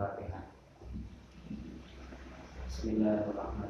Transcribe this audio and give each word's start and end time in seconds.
Al-Fatihah. 0.00 0.44
Bismillahirrahmanirrahim. 2.64 3.69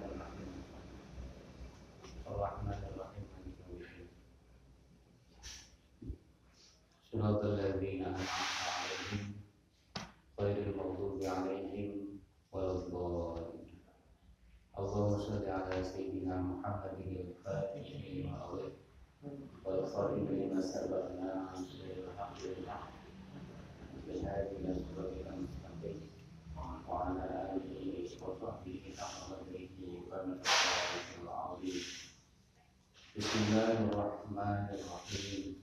Bismillahirrahmanirrahim. 33.21 35.61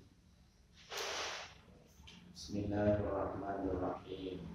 Bismillahirrahmanirrahim. 2.38 4.46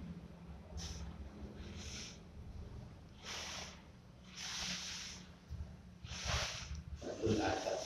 Batul 7.03 7.43
adab. 7.43 7.79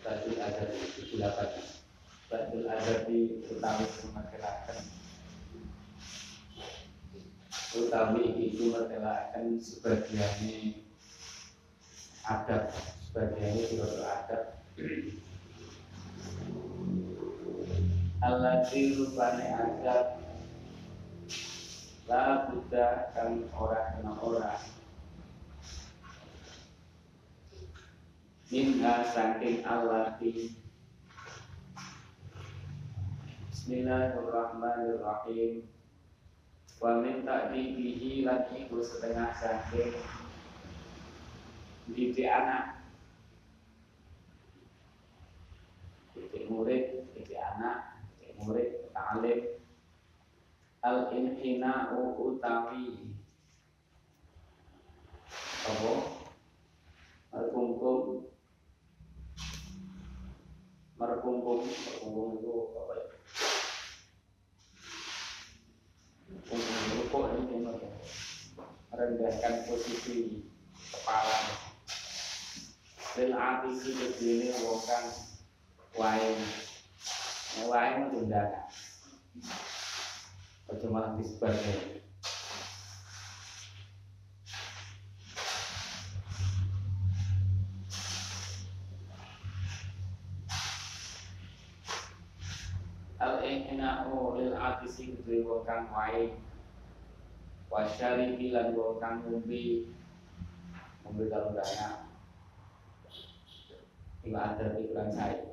Batul 0.00 0.40
adab 0.40 0.68
itu 0.80 1.12
sudah 1.12 1.36
pagi. 1.36 1.84
Batul 2.32 2.64
adab 2.72 3.04
di 3.04 3.44
utawi 3.52 3.84
mengelakan. 4.16 4.80
Utawi 7.76 8.48
itu 8.48 8.72
mengelakan 8.72 9.60
sebagiannya 9.60 10.88
adab 12.24 12.91
sebagiannya 13.12 13.68
juga 13.68 14.08
adab 14.08 14.56
Alladzi 18.24 18.96
rupane 18.96 19.52
adab 19.52 20.16
La 22.08 22.48
buddha 22.48 23.12
kang 23.12 23.52
ora 23.52 23.92
kena 23.94 24.12
ora. 24.18 24.58
Minha 28.48 29.04
saking 29.12 29.60
allati 29.62 30.56
Bismillahirrahmanirrahim. 33.52 35.68
Wa 36.82 36.98
min 36.98 37.22
ta'dibihi 37.28 38.26
lan 38.26 38.50
iku 38.56 38.82
setengah 38.82 39.30
saking. 39.36 39.94
Didik 41.92 42.26
anak 42.26 42.82
didik 46.22 46.41
murid 46.52 47.08
didik 47.16 47.40
anak 47.40 48.04
didik 48.20 48.36
murid 48.36 48.68
ta'lim 48.92 49.40
al 50.84 51.08
inhina'u 51.14 52.12
utawi 52.20 53.16
apa? 55.62 55.94
Merkungkum 57.32 58.28
merkungkum 60.98 61.58
merkungkum 61.64 62.28
itu 62.36 62.54
apa 62.76 62.92
ya? 62.98 63.06
Rukuk 66.98 67.24
ini 67.40 67.56
merendahkan 68.90 69.54
posisi 69.70 70.44
kepala. 70.92 71.38
Lil 73.16 73.32
atisi 73.32 73.90
kedene 73.96 74.50
wong 74.66 74.80
wae 75.98 76.28
nek 77.56 77.66
wae 77.68 77.90
menundakan 78.00 78.64
aja 80.72 80.86
malah 80.88 81.12
disebutnya 81.20 82.00
al 93.20 93.38
inau 93.44 94.34
lil 94.34 94.56
atisi 94.56 95.14
kedue 95.14 95.46
wong 95.46 95.62
kang 95.62 95.86
wae. 95.94 96.34
Wasyaribi 97.70 98.50
lan 98.50 98.74
wong 98.74 98.98
kang 98.98 99.22
ngombe. 99.22 99.86
Dana 101.12 101.88
Iku 104.22 104.38
ada 104.38 104.78
di 104.78 104.86
bulan 104.86 105.10
saya 105.12 105.52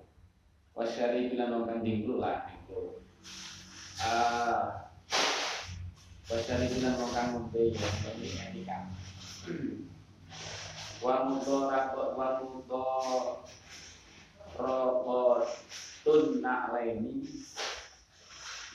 Wasyaribi 0.79 1.35
lan 1.35 1.51
wong 1.51 1.67
kang 1.67 1.84
dingklu 1.84 2.23
lah 2.23 2.47
itu 2.47 3.03
ah 4.00 4.88
Wasyaribi 6.31 6.79
lan 6.79 6.95
wong 6.95 7.12
kang 7.12 7.35
ngombe 7.35 7.75
ya 7.75 7.84
ngombe 7.84 8.28
etika 8.31 8.88
wa 11.03 11.28
mudora 11.28 11.91
wa 11.91 12.28
mudora 12.40 13.44
robot 14.56 15.44
tun 16.07 16.40
nakleni 16.40 17.28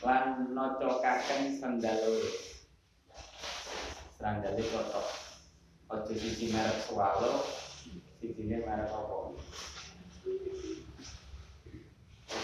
lan 0.04 0.53
nocokaken 0.53 1.56
sendalo 1.56 2.21
sandale 4.21 4.60
kotok. 4.72 5.09
Ojo 5.92 6.12
siji 6.16 6.48
merek 6.53 6.80
swalo 6.89 7.45
sijine 8.21 8.65
merek 8.65 8.89
apa 8.89 9.16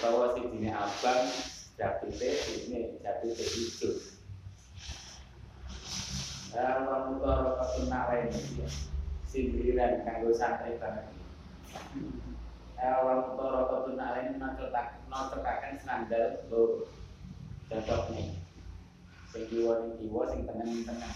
utawa 0.00 0.32
sijine 0.32 0.72
abang 0.72 1.28
jabite 1.76 2.28
sijine 2.40 2.96
jabite 3.04 3.44
hijau 3.52 3.92
Dalam 6.56 6.88
motor 6.88 7.60
ketunak 7.60 8.08
lain 8.08 8.32
sindiran 9.28 10.00
kanggo 10.02 10.32
santai 10.32 10.80
banget. 10.80 11.04
Awal 12.80 13.28
motor 13.28 13.68
ketunak 13.68 14.08
lain 14.16 14.40
nocokaken 15.12 15.76
sandal 15.84 16.48
lo 16.48 16.88
cocok 17.68 18.16
nih 18.16 18.40
sing 19.28 19.44
kiwa 19.52 19.84
ning 19.84 19.92
kiwa 20.00 20.22
sing 20.32 20.48
tengen 20.48 20.64
ning 20.66 20.82
tengen 20.88 21.12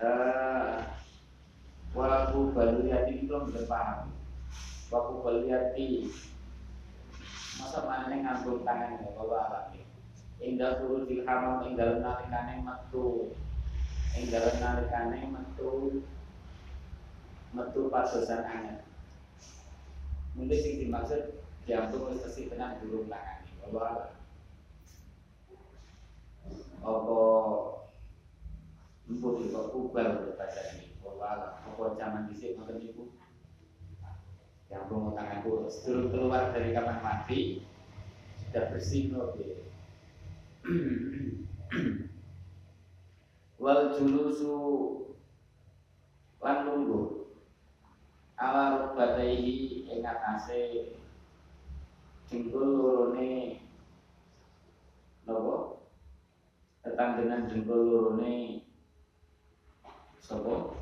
eh 0.00 0.80
waku 1.92 2.50
baluyati 2.56 3.22
itu 3.22 3.30
belum 3.30 3.64
paham 3.70 4.15
waku 4.92 5.12
baluyati 5.22 6.10
masa 7.56 7.86
mana 7.88 8.12
ngambung 8.12 8.62
tangan 8.62 9.02
ya 9.02 9.10
bawa 9.16 9.38
alat 9.50 9.66
Indah 10.36 10.76
suruh 10.76 11.08
dilhamam 11.08 11.64
ing 11.64 11.80
dalem 11.80 12.04
nalikane 12.04 12.60
metu. 12.60 13.32
Ing 14.20 14.28
dalem 14.28 14.60
nalikane 14.60 15.32
metu. 15.32 16.04
Metu 17.56 17.88
pasosan 17.88 18.44
angin 18.44 18.84
mungkin 20.36 20.60
sing 20.60 20.76
dimaksud 20.84 21.40
diambung 21.64 22.12
wis 22.12 22.20
tesih 22.20 22.52
tenan 22.52 22.76
durung 22.84 23.08
tangani 23.08 23.50
apa 23.64 24.12
apa 26.84 27.18
empun 29.08 29.48
kok 29.48 29.66
kubal 29.72 30.36
baca 30.36 30.62
ini 30.76 30.92
apa 31.00 31.56
apa 31.56 31.82
zaman 31.96 32.28
dhisik 32.28 32.60
ngoten 34.66 35.14
niku 35.14 35.14
diambung 35.14 35.14
tanganku 35.14 35.70
sedurung 35.70 36.10
keluar 36.10 36.50
dari 36.50 36.74
kamar 36.74 36.98
mandi 36.98 37.62
sudah 38.46 38.64
bersih 38.74 39.14
kok 39.14 39.38
wal 43.62 43.94
julusu 43.94 44.54
lan 46.42 46.66
lungguh. 46.66 47.06
Ala 48.36 48.92
rubataihi 48.92 49.88
ing 49.88 50.04
atase 50.04 50.92
jengkul 52.28 52.68
lorone 52.76 53.64
napa 55.24 55.80
tetanggenan 56.84 57.48
jengkul 57.48 57.80
lorone 57.80 58.60
sapa? 60.20 60.76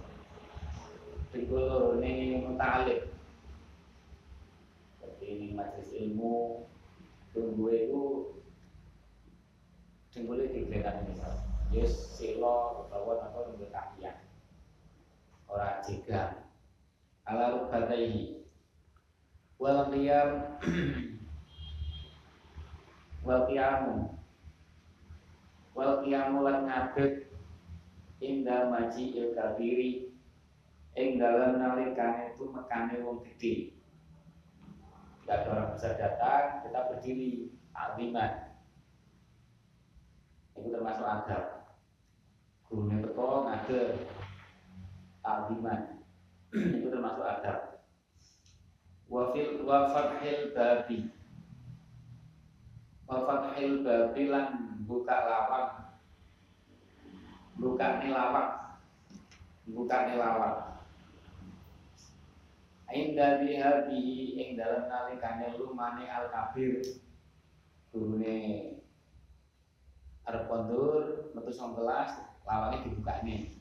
Jengkul 1.30 1.62
lorone 1.62 2.14
seperti 2.42 3.13
ini 5.22 5.54
majelis 5.54 5.92
ilmu. 5.94 6.66
Tunggu 7.34 7.66
itu 7.70 8.02
jengkulnya 10.14 10.54
diberikan 10.54 11.02
misal 11.10 11.34
yes 11.74 12.14
silo 12.14 12.86
utawa 12.86 13.26
apa 13.26 13.50
nunggu 13.50 13.66
tahiyat 13.74 14.22
ora 15.50 15.82
jegang 15.82 16.46
ala 17.26 17.58
rubataihi 17.58 18.46
wal 19.58 19.90
qiyam. 19.90 20.30
Wal 23.24 23.48
qiyamu. 23.48 24.20
Wal 25.72 26.04
qiyamu 26.04 26.44
lan 26.44 26.68
ngadeg. 26.68 27.24
Inda 28.20 28.68
maji 28.68 29.16
il 29.16 29.32
kabiri 29.32 30.12
ing 30.94 31.18
dalam 31.18 31.58
nalikane 31.58 32.32
itu 32.32 32.46
mekane 32.48 33.02
wong 33.02 33.20
gede 33.26 33.73
Gak 35.24 35.40
ada 35.40 35.48
orang 35.56 35.68
besar 35.72 35.96
datang, 35.96 36.44
kita 36.68 36.80
berdiri 36.92 37.48
aliman 37.72 38.32
itu 40.54 40.68
termasuk 40.70 41.02
adab 41.02 41.42
gurunya 42.70 43.02
teko 43.02 43.48
ngader 43.50 43.88
aliman 45.26 45.80
itu 46.78 46.86
termasuk 46.86 47.24
adab 47.26 47.58
wafil 49.10 49.66
wafathil 49.66 50.54
babi. 50.54 51.10
Wafathil 53.04 53.84
babi 53.84 54.22
lan 54.30 54.46
buka 54.88 55.16
lawang 55.26 55.68
buka 57.58 57.86
nilawang 58.02 58.50
buka 59.70 59.96
nilawang 60.10 60.73
Inda 62.94 63.42
bihabihi 63.42 64.38
ing 64.38 64.48
dalam 64.54 64.86
nalikane 64.86 65.58
lumane 65.58 66.06
al 66.06 66.30
kabir 66.30 66.78
gurune 67.90 68.70
arep 70.22 70.46
kondur 70.46 71.26
metu 71.34 71.50
song 71.50 71.74
kelas 71.74 72.22
lawange 72.46 72.86
dibukane 72.86 73.58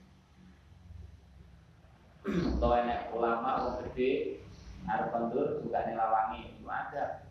utawa 2.53 2.85
enek 2.85 3.09
ulama 3.09 3.65
wong 3.65 3.75
gede 3.89 4.38
arep 4.85 5.09
kondur 5.09 5.65
bukane 5.65 5.97
lawange 5.97 6.53
itu 6.53 6.69
ada. 6.69 7.25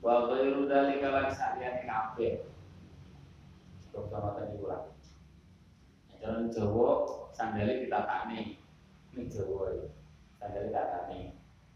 Wa 0.00 0.32
ghairu 0.32 0.64
dalika 0.64 1.12
lan 1.12 1.28
saliyane 1.28 1.84
kabeh. 1.84 2.48
Kok 3.92 4.08
sama 4.08 4.32
tadi 4.40 4.56
ulang. 4.64 4.88
Jangan 6.24 6.48
Jawa 6.48 7.04
sandalnya 7.36 7.84
kita 7.84 8.00
takne 8.08 8.56
ini 9.12 9.28
Jawa 9.28 9.76
ya 9.76 10.03
dari 10.52 10.68
katanya 10.68 11.32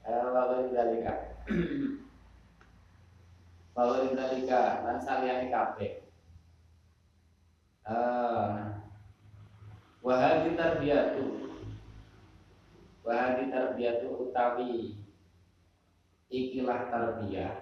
Lalu 0.09 0.73
dalika 0.73 1.15
Lalu 3.77 4.17
dalika 4.17 4.63
Dan 4.85 4.99
saliyani 5.01 5.49
kabe 5.53 5.89
Wahadi 9.99 10.57
tarbiyatu. 10.57 11.25
Wahadi 13.05 13.49
tarbiyatu 13.49 14.09
utawi 14.29 14.97
Ikilah 16.29 16.93
tarbiyah. 16.93 17.57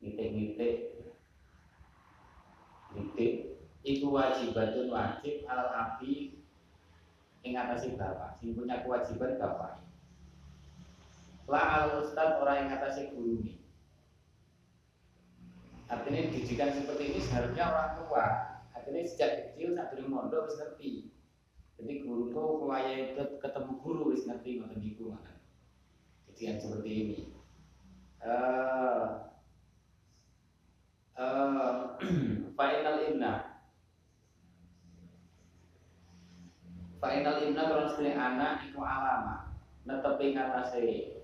Nitik-nitik 0.00 1.04
Nitik 2.96 3.32
Iku 3.80 4.12
wajibatun 4.12 4.92
wajib 4.92 5.44
al 5.48 5.68
abi 5.68 6.36
Ing 7.40 7.56
atasi 7.56 7.96
bapak. 7.96 8.36
Sing 8.36 8.52
punya 8.52 8.84
kewajiban 8.84 9.40
bapak 9.40 9.80
La 11.50 11.82
al 11.82 12.06
ustad 12.06 12.38
orang 12.38 12.70
yang 12.70 13.10
guru 13.10 13.42
ini. 13.42 13.58
Artinya 15.90 16.30
didikan 16.30 16.70
seperti 16.70 17.10
ini 17.10 17.18
seharusnya 17.18 17.66
orang 17.66 17.90
tua. 17.98 18.26
Artinya 18.70 19.02
sejak 19.02 19.30
kecil 19.34 19.74
saat 19.74 19.90
dulu 19.98 20.06
mondok 20.06 20.46
harus 20.46 20.62
ngerti. 20.62 21.10
Jadi 21.74 22.06
guru 22.06 22.30
itu 22.30 22.44
kaya 22.70 22.94
ketemu 23.42 23.72
guru 23.82 24.14
harus 24.14 24.22
ngerti 24.30 24.50
ngoten 24.62 24.78
niku 24.78 25.10
mana. 25.10 25.34
Didikan 26.30 26.62
seperti 26.62 26.90
ini. 26.94 27.18
Uh, 28.22 29.26
uh, 31.18 31.98
final 32.58 32.96
imna 33.10 33.34
Final 37.00 37.36
imna 37.40 37.62
kalau 37.64 37.88
sedih 37.96 38.12
anak 38.12 38.68
itu 38.68 38.76
alama 38.76 39.56
netepi 39.88 40.36
ngatasi 40.36 41.19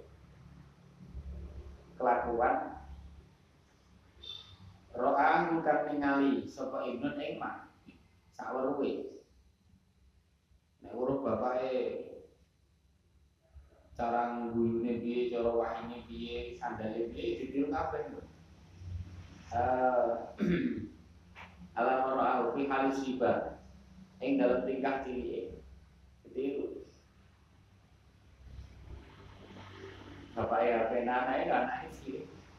kelakuan. 1.96 2.76
Roa 4.96 5.52
bukan 5.52 5.78
ningali 5.93 6.48
sapa 6.48 6.88
ibnu 6.88 7.20
ing 7.20 7.37
mak 7.37 7.68
sakweruhe 8.32 9.20
nek 10.80 10.97
weruh 10.97 11.20
bapake 11.20 11.73
cara 13.92 14.49
guyune 14.56 15.00
piye 15.04 15.28
cara 15.28 15.52
wahine 15.52 16.00
piye 16.09 16.56
sandale 16.56 17.12
piye 17.12 17.44
ditiru 17.44 17.68
kabeh. 17.68 18.09
Eh 19.52 20.09
alam 21.80 22.16
roa 22.16 22.56
fi 22.56 22.62
halis 22.64 23.04
riba 23.04 23.61
ing 24.25 24.40
dalam 24.40 24.64
tingkah 24.64 25.04
cilike 25.04 25.61
ditiru. 26.25 26.88
Bapak 30.32 30.61
ya 30.64 30.88
penana 30.92 31.32
itu 31.40 31.52
anak 31.52 31.80
istri 31.85 31.86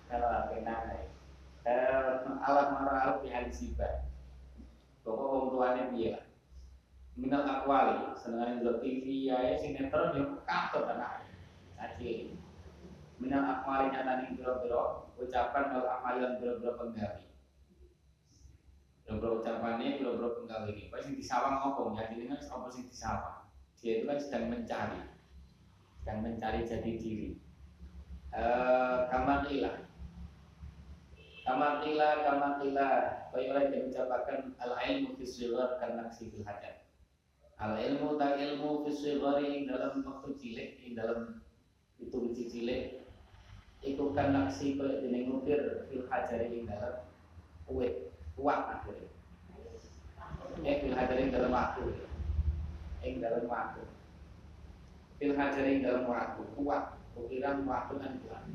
kalau 0.08 0.48
penana 0.52 1.08
alat 2.48 2.68
marah 2.72 3.20
di 3.20 3.28
hari 3.28 3.52
siba 3.52 4.08
pokok 5.04 5.28
orang 5.28 5.48
tuanya 5.52 5.84
dia 5.92 6.16
minal 7.20 7.44
akwali 7.44 8.16
senengan 8.16 8.64
yang 8.64 8.80
TV 8.80 9.28
ya 9.28 9.60
sinetron 9.60 10.16
yang 10.16 10.30
kantor 10.48 10.96
anak 10.96 11.28
aji 11.76 12.40
minal 13.20 13.44
akwali 13.44 13.92
nyata 13.92 14.24
nih 14.24 14.36
biro-biro 14.40 15.12
ucapan 15.20 15.76
kalau 15.76 15.92
amalan 15.92 16.40
biro-biro 16.40 16.80
penggawi 16.80 17.28
biro-biro 19.04 19.44
ucapannya 19.44 20.00
biro-biro 20.00 20.40
penggawi 20.40 20.72
ini 20.72 20.92
pasti 20.92 21.20
disawang 21.20 21.60
ngomong 21.64 22.00
jadi 22.00 22.16
dengan 22.16 22.40
apa 22.44 22.68
sih 22.72 22.84
disawang? 22.88 23.48
Dia 23.80 24.02
itu 24.02 24.06
kan 24.10 24.20
sedang 24.20 24.46
mencari. 24.52 25.00
Sedang 26.02 26.20
mencari 26.26 26.66
jati 26.66 26.92
diri. 26.98 27.30
Uh, 28.34 29.08
kamar 29.08 29.48
ilah 29.48 29.87
kamar 31.48 31.80
ilah 31.88 32.27
kamar 32.27 32.60
ilah 32.60 33.24
Baiklah 33.32 33.72
yang 33.72 33.88
mencapakan 33.88 34.51
al 34.60 34.75
ilmu 34.75 35.16
fi 35.16 35.24
sigar 35.24 35.80
karena 35.80 36.12
fil 36.12 36.44
hajar 36.44 36.84
al 37.56 37.80
ilmu 37.80 38.20
tak 38.20 38.36
ilmu 38.36 38.84
sigari 38.92 39.63
dalam 39.63 40.04
waktu 40.04 40.30
cilik 40.36 40.70
ing 40.84 40.94
dalam 41.00 41.39
itu 41.98 42.13
biji 42.13 42.46
cilik. 42.50 42.84
Iku 43.82 44.13
kan 44.13 44.34
naksi 44.34 44.77
kaya 44.77 45.01
dene 45.01 45.30
ngukir 45.30 45.86
fil 45.89 46.06
dalam 46.10 47.06
kuat 47.70 47.94
kuat 48.34 48.60
akhirnya 48.74 49.10
eh 50.66 50.75
fil 50.82 50.98
hajar 50.98 51.18
ing 51.18 51.30
dalam 51.30 51.54
waktu. 51.54 51.84
Ing 53.06 53.22
dalam 53.22 53.46
waktu. 53.46 53.82
Fil 55.22 55.34
hajar 55.38 55.66
dalam 55.82 56.04
waktu 56.10 56.42
kuat 56.58 56.84
Ukiran 57.18 57.66
waktu 57.66 57.94
kan 57.98 58.13
hilang. 58.22 58.48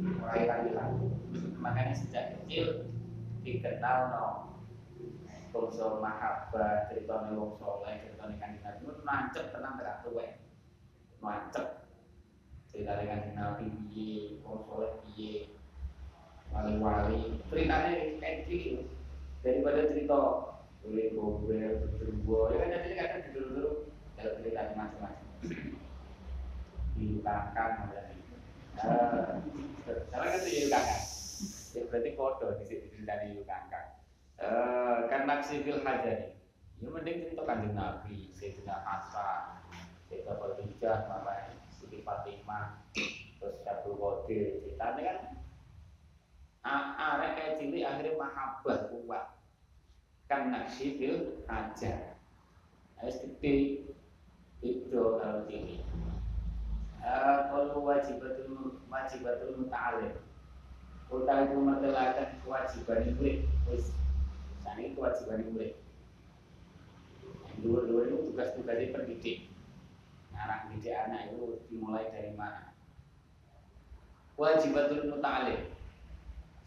Mulai 0.00 0.48
hilang 0.48 1.21
Makanya 1.62 1.94
sejak 1.94 2.24
kecil 2.42 2.90
Dikenal 3.46 3.98
no 4.10 4.26
Bongso 5.54 6.02
mahabbah 6.02 6.90
Ceritanya 6.90 7.38
wong 7.38 7.54
soleh 7.62 8.02
Ceritanya 8.02 8.34
kanjeng 8.42 8.62
Nabi. 8.66 8.82
Itu 8.82 8.92
nancep 9.06 9.44
tenang 9.54 9.78
gak 9.78 10.02
tuwe 10.02 10.26
Nancep 11.22 11.86
Ceritanya 12.74 13.04
kanjeng 13.06 13.36
Nabi 13.38 13.64
Biye 13.86 14.42
Wong 14.42 14.66
soleh 14.66 14.98
Wali-wali. 16.52 17.40
Ceritanya 17.46 18.18
kayak 18.18 18.50
gini 18.50 18.90
Daripada 19.46 19.86
cerita 19.86 20.20
Boleh 20.82 21.14
gobel, 21.14 21.86
berdua 21.94 22.40
Ya 22.50 22.56
kan 22.58 22.74
jadi 22.74 22.94
kadang 22.98 23.22
dulu-dulu 23.30 23.70
Kalau 24.18 24.34
ceritanya 24.42 24.74
macam-macam. 24.74 25.28
Dilukakan 26.92 27.70
uh, 28.78 29.42
sama 30.10 30.26
kan 30.26 30.40
dilukakan 30.46 31.11
ya 31.72 31.88
berarti 31.88 32.10
foto 32.12 32.46
di 32.60 32.64
sini 32.68 33.04
dari 33.04 33.32
dilukakan 33.32 33.86
uh, 34.40 35.08
kan 35.08 35.24
naksi 35.24 35.64
fil 35.64 35.80
hajari 35.80 36.36
ya 36.82 36.88
mending 36.90 37.24
cerita 37.24 37.42
kanjeng 37.48 37.74
nabi 37.78 38.28
Sayyidina 38.34 38.82
Hasan 38.84 39.62
Sayyidina 40.10 40.34
Khadijah 40.36 40.96
mama 41.08 41.32
Siti 41.72 42.04
Fatimah 42.04 42.84
terus 43.42 43.58
Syabul 43.66 43.98
Qadir. 43.98 44.62
Ceritanya 44.62 45.00
kan 45.02 45.18
arek 46.94 47.30
kayak 47.34 47.54
cilik 47.58 47.82
akhirnya 47.82 48.20
mahabbah 48.20 48.78
kuat. 48.90 49.24
Kan 50.30 50.54
naksi 50.54 51.00
fil 51.00 51.42
hajar 51.50 52.12
harus 53.02 53.18
gede 53.18 53.82
itu 54.62 54.94
kalau 54.94 55.42
cilik 55.50 55.82
kalau 57.50 57.82
wajibatul 57.82 58.78
wajibatul 58.86 59.58
muta'alim 59.58 60.14
Utawi 61.12 61.44
itu 61.44 61.56
mertelakan 61.60 62.28
kewajiban 62.40 63.12
murid 63.20 63.44
Wis, 63.68 63.92
ini 64.64 64.96
kewajiban 64.96 65.44
murid 65.52 65.76
Dua-dua 67.60 68.08
itu 68.08 68.16
tugas-tugasnya 68.32 68.96
pendidik 68.96 69.52
Anak 70.32 70.72
didik 70.72 70.96
anak 70.96 71.30
itu 71.30 71.60
dimulai 71.68 72.08
dari 72.08 72.32
mana 72.32 72.72
Wajibatul 74.40 75.12
muta'alim 75.12 75.72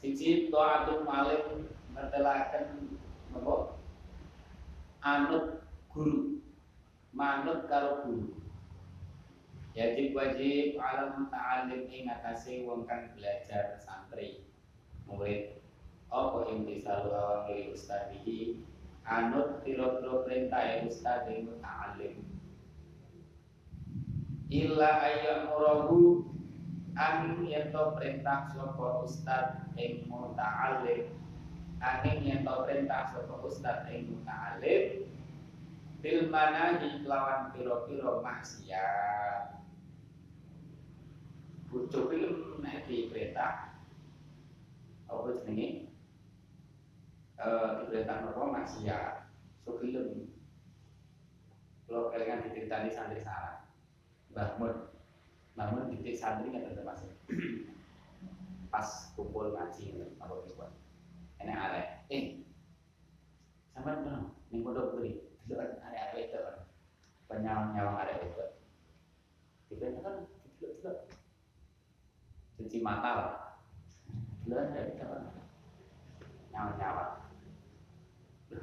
Siji 0.06 0.54
taatu 0.54 1.02
malim 1.02 1.66
ngetelaken 1.98 2.94
napa? 3.34 3.80
Anut 5.02 5.66
guru. 5.90 6.38
Manut 7.10 7.66
karo 7.66 8.06
guru. 8.06 8.45
Yajib 9.76 10.16
wajib 10.16 10.80
alam 10.80 11.28
ta'alim 11.28 11.92
ing 11.92 12.08
atase 12.08 12.64
wong 12.64 12.88
kang 12.88 13.12
belajar 13.14 13.76
santri. 13.84 14.48
Murid 15.04 15.56
apa 16.16 16.48
imtisalu 16.48 17.12
awamiri 17.12 17.76
ustadihi 17.76 18.64
anut 19.06 19.62
piro-piro 19.62 20.26
perintah 20.26 20.64
ya 20.64 20.76
ustad 20.88 21.30
yang 21.30 21.52
muta'alim 21.52 22.16
illa 24.50 24.90
ayam 25.02 25.52
murahu 25.52 26.26
angin 26.96 27.44
yang 27.46 27.70
to 27.76 27.84
perintah 28.00 28.50
sapa 28.50 28.88
ustad 29.04 29.68
ing 29.76 30.08
muta'alim 30.08 31.12
angin 31.84 32.18
yang 32.24 32.42
to 32.48 32.54
perintah 32.64 33.12
sapa 33.12 33.36
ustad 33.44 33.92
ing 33.92 34.16
muta'alim 34.16 35.06
bil 36.00 36.22
manahi 36.32 37.02
kelawan 37.02 37.52
piro-piro 37.52 38.24
maksiat 38.24 39.55
Bujo 41.76 42.08
film 42.08 42.64
nek 42.64 42.88
di 42.88 43.12
perintah 43.12 43.76
apa 45.12 45.28
jenenge? 45.44 45.92
Eh 47.36 47.70
diperintah 47.84 48.24
nopo 48.24 48.48
maksiat 48.48 49.28
so 49.68 49.76
film. 49.84 50.32
Kalau 51.84 52.16
kalian 52.16 52.48
diceritani 52.48 52.96
santri 52.96 53.20
salah 53.20 53.68
bangun 54.32 54.88
namun 55.60 55.92
titik 55.92 56.16
santri 56.16 56.48
nggak 56.48 56.64
tentu 56.64 56.88
masuk 56.88 57.12
pas 58.72 59.12
kumpul 59.20 59.52
ngaji 59.52 60.16
apa 60.16 60.32
kumpul 60.32 60.72
ini 61.44 61.52
arek. 61.52 62.08
Eh 62.08 62.40
sama 63.76 64.00
dong 64.00 64.32
nih 64.48 64.64
bodoh 64.64 64.96
beri 64.96 65.20
itu 65.44 65.54
arek 65.60 65.84
arek 65.84 66.32
itu 66.32 66.40
penyawang 67.28 67.76
nyawang 67.76 68.00
arek 68.08 68.24
itu 68.24 68.48
tiba 69.68 70.00
kan 70.00 70.24
tidak 70.56 70.72
tidak 70.80 71.25
cuci 72.56 72.80
mata 72.80 73.12
lah. 73.16 73.34
Dulu 74.46 74.56
arek 74.56 74.96
itu 74.96 75.06
nyawang 76.56 76.76
nyawang 76.80 77.26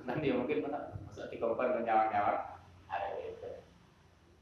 nanti 0.08 0.32
mungkin 0.32 0.64
mana 0.64 0.96
masuk 1.04 1.28
di 1.28 1.36
kompor 1.36 1.68
nyawang 1.84 2.08
nyawang 2.08 2.40
arek 2.88 3.36
itu 3.36 3.50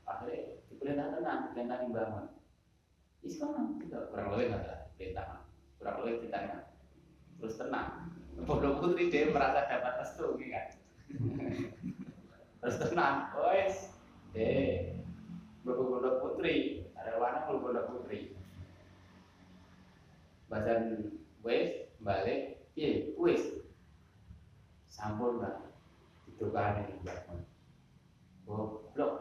akhirnya 0.07 0.39
diperintah 0.71 1.07
tenang 1.19 1.41
perintah 1.53 1.79
dibangun. 1.83 2.27
Islam 3.21 3.77
tidak 3.85 4.09
kurang 4.09 4.33
lebih 4.33 4.57
ada 4.57 4.89
perintah 4.97 5.45
kurang 5.77 5.97
lebih 6.05 6.29
ditanya. 6.29 6.73
Terus 7.41 7.59
tenang. 7.61 8.09
Bodoh 8.49 8.81
putri 8.81 9.13
dia 9.13 9.29
merasa 9.29 9.69
dapat 9.69 10.01
restu 10.01 10.41
gitu 10.41 10.49
kan. 10.49 10.67
Terus 12.65 12.77
tenang. 12.81 13.17
Wes 13.37 13.93
deh. 14.33 14.97
Bodoh 15.65 16.25
putri. 16.25 16.89
Ada 16.97 17.21
warna 17.21 17.45
kalau 17.45 17.61
bodoh 17.61 17.85
putri 17.93 18.40
bacan 20.51 21.15
wes 21.47 21.87
balik 22.03 22.59
iya 22.75 23.15
wes 23.17 23.63
sampun 24.91 25.39
lah 25.39 25.63
itu 26.27 26.51
kan 26.51 26.83
ini 26.83 26.99
bangun 27.07 27.41
goblok 28.45 29.13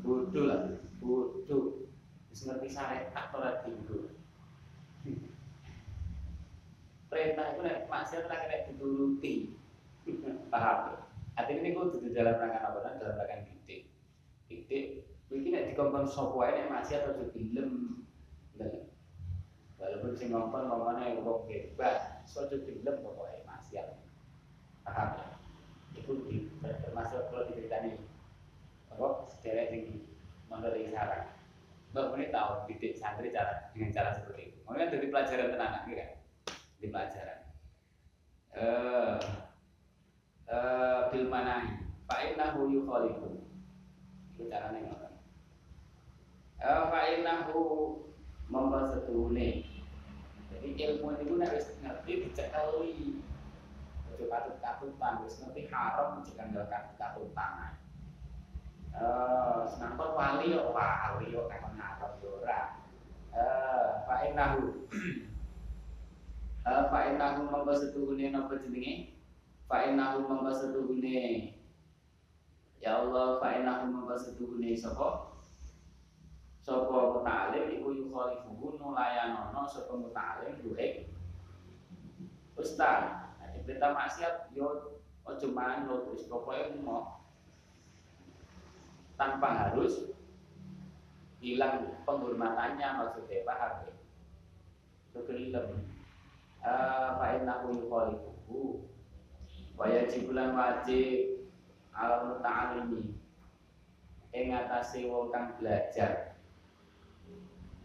bodoh 0.00 0.44
lah 0.46 0.60
bodoh 1.02 1.86
Wis 2.36 2.44
ngerti 2.44 2.68
syariat 2.68 3.32
ora 3.32 3.64
tinggu. 3.64 4.12
Perintah 7.08 7.56
itu 7.56 7.60
nek 7.64 7.88
maksiat 7.88 8.28
ora 8.28 8.44
kena 8.44 8.68
dituruti. 8.68 9.56
Paham? 10.52 11.00
Artinya 11.32 11.64
ini 11.64 11.72
kudu 11.72 12.04
di 12.04 12.12
dalam 12.12 12.36
rangka 12.36 12.60
apa 12.60 13.00
dalam 13.00 13.16
rangka 13.16 13.40
titik. 13.48 13.88
Titik 14.52 15.08
iki 15.32 15.48
nek 15.48 15.72
dikongkon 15.72 16.04
sapa 16.04 16.36
wae 16.36 16.52
nek 16.60 16.68
maksiat 16.76 17.08
aja 17.08 17.24
dilem. 17.32 18.04
Walaupun 19.76 20.16
sing 20.16 20.32
ngongkon 20.32 20.72
ngomongnya 20.72 21.20
wong 21.20 21.44
so 22.24 22.48
aja 22.48 22.56
dilem 22.56 23.04
pokoke 23.04 23.44
maksiat. 23.44 24.00
Paham? 24.82 25.36
Itu 25.92 26.24
di, 26.28 26.48
termasuk 26.60 27.28
kalau 27.28 27.48
diceritani 27.48 28.00
apa 28.88 29.28
sederek 29.28 29.68
sing 29.68 29.82
menurut 30.48 30.88
saran 30.88 31.36
Mbak 31.96 32.12
Muni 32.12 32.28
tahu 32.28 32.68
didik 32.68 32.92
santri 32.92 33.32
cara 33.32 33.72
dengan 33.72 33.88
cara 33.88 34.12
seperti 34.12 34.52
itu. 34.52 34.58
Mungkin 34.68 34.92
dari 34.92 35.08
pelajaran 35.08 35.48
tenaga, 35.48 35.78
gitu 35.88 35.96
kan? 35.96 36.10
Di 36.76 36.86
pelajaran. 36.92 37.38
Eh, 38.52 39.16
eh, 40.52 41.00
bil 41.08 41.26
manahi. 41.32 41.88
Fa'innahu 42.04 42.68
yukhalifu. 42.68 43.48
Itu 44.36 44.44
caranya 44.52 44.92
ngoten. 44.92 45.12
Eh, 46.60 46.84
fa'innahu 46.92 47.64
mempersetune. 48.46 49.66
Jadi 50.50 50.68
ilmu 50.78 51.18
itu 51.18 51.34
nek 51.34 51.54
wis 51.54 51.66
ngerti 51.82 52.12
dicekeli. 52.26 53.18
Ojo 54.14 54.24
katut-katutan, 54.30 55.26
wis 55.26 55.36
ngerti 55.42 55.62
haram 55.68 56.22
jangan 56.22 56.66
katut-katutan. 56.70 57.76
Eh, 58.96 59.60
senangkot 59.68 60.16
wali 60.16 60.56
yo 60.56 60.72
wali 60.72 61.28
yo 61.28 61.44
kakon 61.52 61.76
ngarep 61.76 62.12
yo 62.24 62.40
ora. 62.40 62.80
Eh, 63.36 63.88
fa 64.08 64.24
innahu. 64.24 64.88
Eh, 66.64 66.82
fa 66.88 66.98
innahu 67.12 67.44
monggo 67.52 67.76
setuhune 67.76 68.32
napa 68.32 68.56
jenenge? 68.56 69.20
Fa 69.68 69.84
innahu 69.84 70.24
monggo 70.24 70.48
setuhune. 70.48 71.52
Ya 72.80 73.04
Allah, 73.04 73.36
fa 73.36 73.52
innahu 73.60 73.92
monggo 73.92 74.16
setuhune 74.16 74.72
sapa? 74.72 75.35
Sapa 76.66 77.14
muta'alim 77.14 77.78
iku 77.78 77.94
yukhalifuhu 77.94 78.74
nulayanono 78.82 79.70
sapa 79.70 79.94
muta'alim 79.94 80.58
duwe 80.66 81.06
Ustaz, 82.58 83.06
nah, 83.38 83.54
perintah 83.62 83.94
maksiat 83.94 84.50
yo 84.50 84.98
ojo 85.22 85.46
manut 85.54 86.10
wis 86.10 86.26
pokoke 86.26 86.74
mau 86.82 87.22
tanpa 89.14 89.54
harus 89.54 90.10
hilang 91.38 92.02
penghormatannya 92.02 92.98
maksudnya 92.98 93.46
paham 93.46 93.86
ya? 93.86 93.94
Itu 95.14 95.20
kelilem 95.22 95.86
fa'innahu 97.22 97.78
yukhalifuhu 97.78 98.82
wa 99.78 99.86
yajibulan 99.86 100.50
wajib 100.50 101.46
ala 101.94 102.26
muta'alimi 102.26 103.14
ing 104.34 104.50
wong 105.06 105.30
kang 105.30 105.54
belajar 105.62 106.35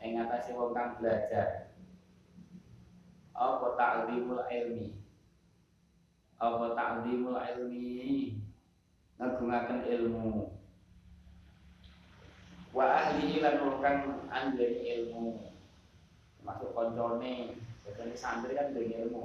ing 0.02 0.18
atase 0.18 0.58
wong 0.58 0.74
kang 0.74 0.98
belajar. 0.98 1.72
Apa 3.38 3.78
ta'limul 3.78 4.44
ilmi? 4.50 4.98
Apa 6.42 6.74
ta'limul 6.74 7.38
ilmi? 7.38 8.38
Ngagungaken 9.22 9.80
ilmu. 9.86 10.58
Wa 12.74 12.86
ahli 12.98 13.42
lan 13.42 13.62
kang 13.82 14.26
anjani 14.34 14.82
ilmu. 14.82 15.54
Termasuk 16.42 16.74
koncone 16.74 17.54
jadi 17.86 18.18
santri 18.18 18.58
kan 18.58 18.74
dengan 18.74 19.06
ilmu. 19.06 19.24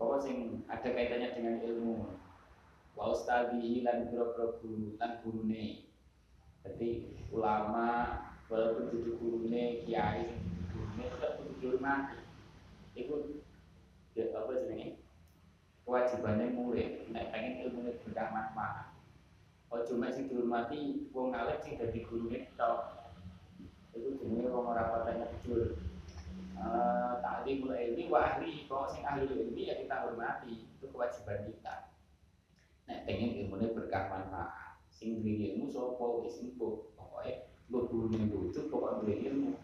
Pokok 0.00 0.20
sing 0.24 0.64
ada 0.64 0.88
kaitannya 0.88 1.36
dengan 1.36 1.60
ilmu? 1.60 2.08
Wa 2.96 3.12
ustadi 3.12 3.84
lan 3.84 4.08
biro-biro 4.08 4.56
guru 4.64 4.96
lan 4.96 5.20
gurune. 5.20 5.84
Jadi 6.64 7.20
ulama 7.32 8.16
walaupun 8.50 8.90
duduk 8.90 9.14
gurune 9.22 9.86
kiai 9.86 10.34
gurune 10.74 11.04
tetap 11.06 11.38
kudu 11.38 11.78
hormati 11.78 12.18
itu 12.98 13.46
ya 14.18 14.34
apa 14.34 14.66
jenenge? 14.66 14.98
Kewajibannya 15.86 16.54
mulai, 16.54 17.06
nek 17.10 17.30
pengen 17.34 17.66
ilmu 17.66 17.94
berkah 18.04 18.30
manfaat. 18.30 18.94
Ojo 19.70 19.94
mek 19.98 20.14
sing 20.14 20.26
dihormati 20.26 21.06
wong 21.14 21.30
alim 21.30 21.58
sing 21.62 21.78
dadi 21.78 22.02
gurune 22.02 22.50
tok. 22.58 23.10
Itu 23.94 24.18
jenenge 24.18 24.50
wong 24.50 24.66
ora 24.70 24.90
patane 24.90 25.30
jujur 25.40 25.78
uh, 26.58 26.62
eh, 26.62 27.12
ta'limul 27.22 27.70
mulai 27.70 27.94
ini 27.94 28.10
wahri 28.10 28.66
kok 28.66 28.90
sing 28.90 29.06
ahli 29.06 29.30
ini 29.30 29.70
ya 29.70 29.74
kita 29.78 30.10
hormati. 30.10 30.66
Itu 30.78 30.90
kewajiban 30.90 31.46
kita. 31.46 31.74
Nek 32.90 33.06
pengen 33.06 33.46
ilmu 33.46 33.78
berkah 33.78 34.10
manfaat. 34.10 34.78
Sing 34.90 35.22
duwe 35.22 35.54
ilmu 35.54 35.70
sapa? 35.70 36.02
Wis 36.22 36.38
sing 36.38 36.54
eh 37.26 37.49
20 37.70 38.10
minggu 38.10 38.38
itu 38.50 38.66
pokok 38.66 39.06
dua 39.06 39.14
ilmu 39.14 39.54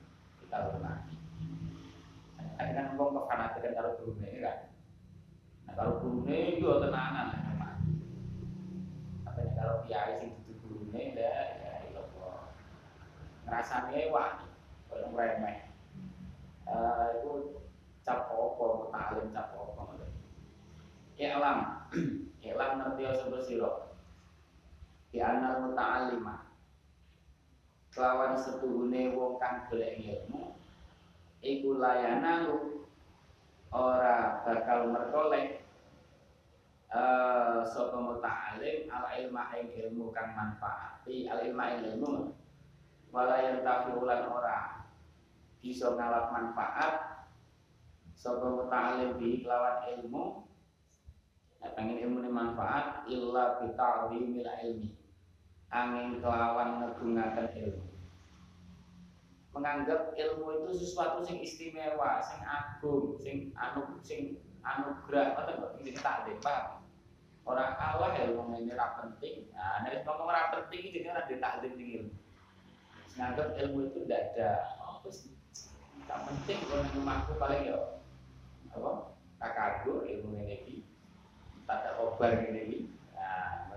kita 0.46 0.56
hormati 0.70 1.16
akhirnya 2.56 2.94
ngomong 2.94 3.12
ke 3.12 3.22
fanatikan 3.28 3.72
kalau 3.76 3.92
turunnya 4.00 4.40
kan? 4.40 4.58
Nah 5.66 5.74
kalau 5.76 5.92
turunnya 6.00 6.56
itu 6.56 6.64
ya 6.64 6.76
tenangan 6.80 7.26
mati 7.28 7.38
ya, 7.44 7.68
tapi 9.28 9.42
kalau 9.52 9.76
kiai 9.84 10.12
sing 10.22 10.32
itu 10.40 10.52
turunnya 10.64 11.00
ya 11.12 11.12
ya, 11.20 11.44
ya 11.60 11.72
itu 11.90 12.00
kok 12.00 12.48
ngerasanya 13.44 14.00
wani 14.08 14.46
kalau 14.88 15.12
remeh. 15.12 15.58
Uh, 16.66 17.14
itu 17.14 17.30
cap 18.02 18.26
kok, 18.26 18.90
talim 18.90 19.30
cap 19.30 19.54
kok, 19.54 19.86
ya 21.18 21.36
alam. 21.38 21.58
Ya 22.46 22.54
alam 22.54 22.78
nanti 22.78 23.02
harus 23.02 23.26
bersirok 23.26 23.90
di 25.10 25.18
anal 25.18 25.66
muta'alimah 25.66 26.45
kelawan 27.96 28.36
setuhune 28.36 29.16
wong 29.16 29.40
kang 29.40 29.64
golek 29.72 29.96
ilmu 29.96 30.52
iku 31.40 31.80
layana 31.80 32.44
lu 32.44 32.84
ora 33.72 34.44
bakal 34.44 34.92
merkoleh 34.92 35.64
uh, 36.92 37.64
sapa 37.64 37.96
muta'alim 37.96 38.92
al 38.92 39.08
ilma 39.16 39.56
ing 39.56 39.72
ilmu 39.72 40.12
kang 40.12 40.36
manfaati 40.36 41.24
al 41.24 41.40
ilma 41.40 41.72
ing 41.72 41.96
ilmu. 41.96 42.36
Wala 43.16 43.40
yantafi 43.40 43.96
ulan 43.96 44.28
ora 44.28 44.84
bisa 45.64 45.96
ngalap 45.96 46.36
manfaat 46.36 47.24
sapa 48.12 48.44
muta'alim 48.44 49.16
bi 49.16 49.40
kelawan 49.40 49.88
ilmu 49.96 50.44
Nah, 51.56 51.72
pengen 51.72 51.98
ilmu 51.98 52.20
ini 52.20 52.30
manfaat 52.30 53.08
illa 53.08 53.58
ta'zimil 53.58 54.44
ilmi. 54.44 54.92
Angin 55.72 56.20
kelawan 56.20 56.84
ngegungaken 56.84 57.48
ilmu 57.58 57.85
menganggap 59.56 60.12
ilmu 60.12 60.52
itu 60.52 60.84
sesuatu 60.84 61.24
sing 61.24 61.40
istimewa, 61.40 62.20
sing 62.20 62.44
agung, 62.44 63.16
sing 63.16 63.56
anu 63.56 63.96
sing 64.04 64.36
anugerah, 64.60 65.32
ngoten 65.32 65.56
kok 65.64 65.72
iki 65.80 65.96
tak 65.96 66.28
paham. 66.44 66.84
Orang 67.48 67.72
Allah 67.80 68.12
ilmu 68.20 68.52
ini 68.52 68.76
ora 68.76 69.00
penting. 69.00 69.48
Nah, 69.56 69.80
nek 69.80 70.04
ngomong 70.04 70.28
ora 70.28 70.52
penting 70.52 70.92
iki 70.92 71.08
ora 71.08 71.24
ditakdim 71.24 71.72
ning 71.80 71.88
ilmu. 72.04 72.12
Itu 73.16 73.98
tidak 74.04 74.36
ada. 74.36 74.76
Oh, 74.84 75.00
terus 75.00 75.32
tak 76.04 76.20
penting 76.28 76.60
kalau 76.68 76.84
nang 76.84 76.92
rumahku 76.92 77.32
paling 77.40 77.72
ya 77.72 77.78
apa? 78.76 79.16
Takabur 79.40 80.04
ilmu 80.04 80.36
ini 80.36 80.54
iki. 80.60 80.76
Tak 81.64 81.80
ada 81.80 81.90
obar 82.02 82.44
ini 82.44 82.60
iki. 82.66 82.78
Nah, 83.16 83.72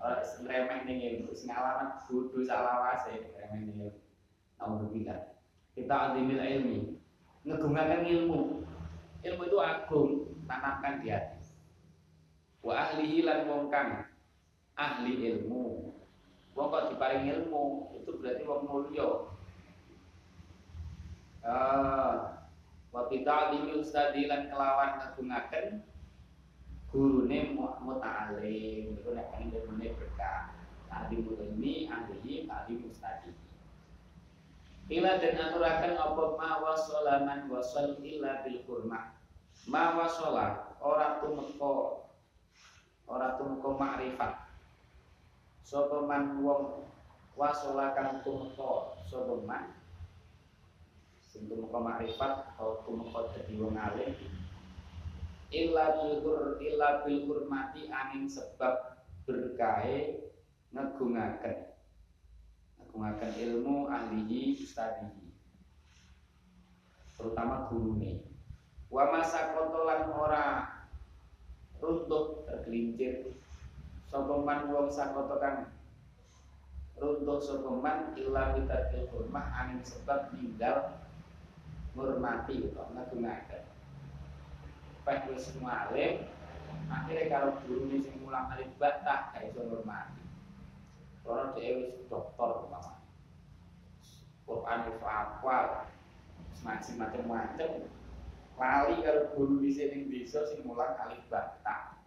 ora 0.00 0.22
remeh 0.22 0.78
ning 0.88 0.98
ilmu, 1.02 1.36
sing 1.36 1.52
alamat 1.52 2.08
bodho 2.08 2.40
salawase 2.40 3.20
remeh 3.36 3.58
ning 3.68 3.76
ilmu. 3.76 4.00
Alhamdulillah. 4.62 5.18
Kita 5.74 5.94
azimil 6.14 6.38
ilmi. 6.38 6.78
Ngegungakan 7.42 8.06
ilmu. 8.06 8.62
Ilmu 9.22 9.42
itu 9.46 9.58
agung, 9.58 10.10
tanamkan 10.46 11.02
di 11.02 11.10
hati. 11.10 11.42
Wa 12.62 12.86
ahlihi 12.86 13.26
lan 13.26 13.50
wong 13.50 13.74
kang 13.74 14.06
ahli 14.78 15.12
ilmu. 15.34 15.90
Wong 16.54 16.66
kok 16.70 16.94
diparing 16.94 17.26
ilmu, 17.26 17.90
itu 17.98 18.10
berarti 18.22 18.42
wong 18.46 18.62
mulya. 18.70 19.10
Uh, 21.42 22.38
wa 22.94 23.02
bita'limi 23.10 23.82
ustadi 23.82 24.30
lan 24.30 24.46
kelawan 24.46 25.02
ngagungaken 25.02 25.82
gurune 26.94 27.58
muta'alim 27.58 28.94
itu 28.94 29.10
nek 29.10 29.34
ilmune 29.42 29.90
berkah. 29.98 30.54
Ahli 30.92 31.24
ilmi, 31.24 31.88
ahli 31.88 32.46
ahli 32.46 32.72
mustadi. 32.78 33.41
Ila 34.90 35.22
dan 35.22 35.38
aturakan 35.38 35.94
apa 35.94 36.24
ma 36.34 36.50
wasala 36.58 37.22
man 37.22 37.46
wasal 37.46 38.02
illa 38.02 38.42
bil 38.42 38.62
hurmah. 38.66 39.14
Ma 39.70 39.94
wasala 39.94 40.74
ora 40.82 41.22
tumeka 41.22 42.02
ora 43.06 43.38
tumeka 43.38 43.68
makrifat. 43.78 44.32
Sapa 45.62 46.02
man 46.06 46.42
wong 46.42 46.88
wasala 47.38 47.94
kang 47.94 48.20
tumeka 48.26 48.98
sapa 49.06 49.38
man 49.46 49.72
sing 51.32 51.48
tumeka 51.48 51.78
makrifat 51.80 52.52
atau 52.52 52.84
tumeka 52.84 53.32
dadi 53.32 53.56
wong 53.56 53.72
alim 53.72 54.12
illa 55.48 55.96
bil 55.96 56.60
illa 56.60 57.00
bil 57.00 57.24
hurmati 57.24 57.88
angin 57.88 58.28
sebab 58.28 59.00
berkahe 59.24 60.28
ngegungaken 60.76 61.71
mengakan 62.92 63.32
ilmu 63.34 63.88
ahlihi 63.88 64.60
ustadihi 64.60 65.32
terutama 67.16 67.68
guru 67.72 67.96
nih 67.96 68.20
wa 68.92 69.08
masa 69.08 69.56
kotolan 69.56 70.12
ora 70.12 70.46
runtuh 71.82 72.46
tergelincir. 72.46 73.34
Sopeman 74.06 74.68
wong 74.68 74.92
sakoto 74.92 75.40
kang 75.40 75.72
runtuh 77.00 77.40
sopeman 77.42 78.14
illa 78.14 78.54
bitarkil 78.54 79.08
hurmah 79.10 79.48
angin 79.56 79.80
sebab 79.82 80.30
tinggal 80.30 81.02
ngurmati 81.98 82.72
atau 82.72 82.88
ngagungaken 82.94 83.64
Pak 85.02 85.28
wis 85.28 85.50
mualim 85.58 86.28
akhirnya 86.86 87.26
kalau 87.32 87.58
guru 87.64 87.90
ini 87.90 88.04
sing 88.04 88.16
mulang 88.22 88.48
alif 88.54 88.70
batah 88.78 89.34
gak 89.34 89.50
ngurmati 89.56 90.21
karena 91.22 91.54
dia 91.54 91.70
wis 91.78 91.94
dokter 92.10 92.50
umpama. 92.66 93.02
Quran 94.42 94.78
itu 94.90 94.98
hafal, 95.06 95.66
semacam 96.58 96.94
macam-macam. 96.98 97.70
Lali 98.58 98.94
kalau 99.02 99.32
guru 99.34 99.54
di 99.58 99.70
sini 99.74 100.06
bisa 100.06 100.46
sing 100.46 100.62
mulang 100.62 100.94
bata. 101.30 101.98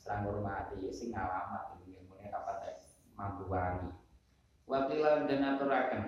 Serang 0.00 0.24
hormati, 0.28 0.88
sing 0.92 1.12
ngalamat 1.12 1.76
ini 1.84 2.00
punya 2.08 2.32
kapan 2.32 2.80
mampu 3.20 3.44
wangi. 3.52 3.92
Wakilan 4.64 5.28
dan 5.28 5.44
aturakan. 5.44 6.02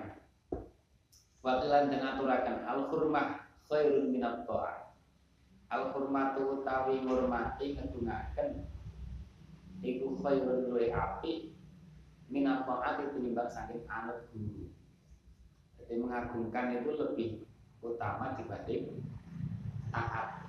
Wakilan 1.45 1.93
dan 1.93 2.03
aturakan 2.15 2.57
al 2.65 2.89
hurmah 2.89 3.53
khairun 3.69 4.09
minat 4.15 4.49
toa. 4.49 4.97
Al 5.69 5.93
hurmatu 5.93 6.63
utawi 6.63 7.05
ngurmati 7.05 7.77
ngedungaken 7.77 8.65
iku 9.85 10.17
khairun 10.25 10.73
luwe 10.73 10.89
api 10.89 11.52
minat 12.33 12.65
taat 12.65 12.97
itu 12.97 13.21
tinimbang 13.21 13.53
saking 13.53 13.85
anak 13.93 14.25
guru. 14.33 14.73
Jadi 15.77 15.95
mengagungkan 16.01 16.73
itu 16.81 16.91
lebih 16.97 17.31
utama 17.85 18.33
dibanding 18.41 19.05
taat. 19.93 20.49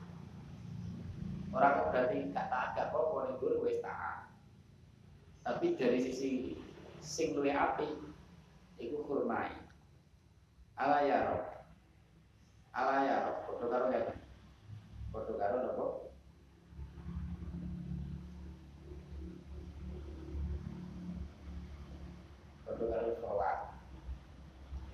Orang 1.52 1.76
kok 1.76 1.90
berarti 1.92 2.32
gak 2.32 2.48
taat 2.48 2.70
gak 2.80 2.88
apa-apa 2.90 3.36
guru 3.38 3.68
wis 3.68 3.84
taat. 3.84 4.32
Tapi 5.44 5.76
dari 5.76 6.00
sisi 6.00 6.56
sing 7.04 7.36
luwih 7.36 7.52
api 7.52 8.00
iku 8.80 9.04
kurmai. 9.04 9.52
Ala 10.80 11.04
ya 11.04 11.18
roh. 11.28 11.44
Ala 12.72 12.96
ya. 13.04 13.18
Foto 13.44 13.68
karo 13.68 13.92
ngeten. 13.92 14.18
Foto 15.12 15.36
karo 15.36 15.56
nopo? 15.68 16.13
Karo 22.90 23.12
sholat. 23.20 23.60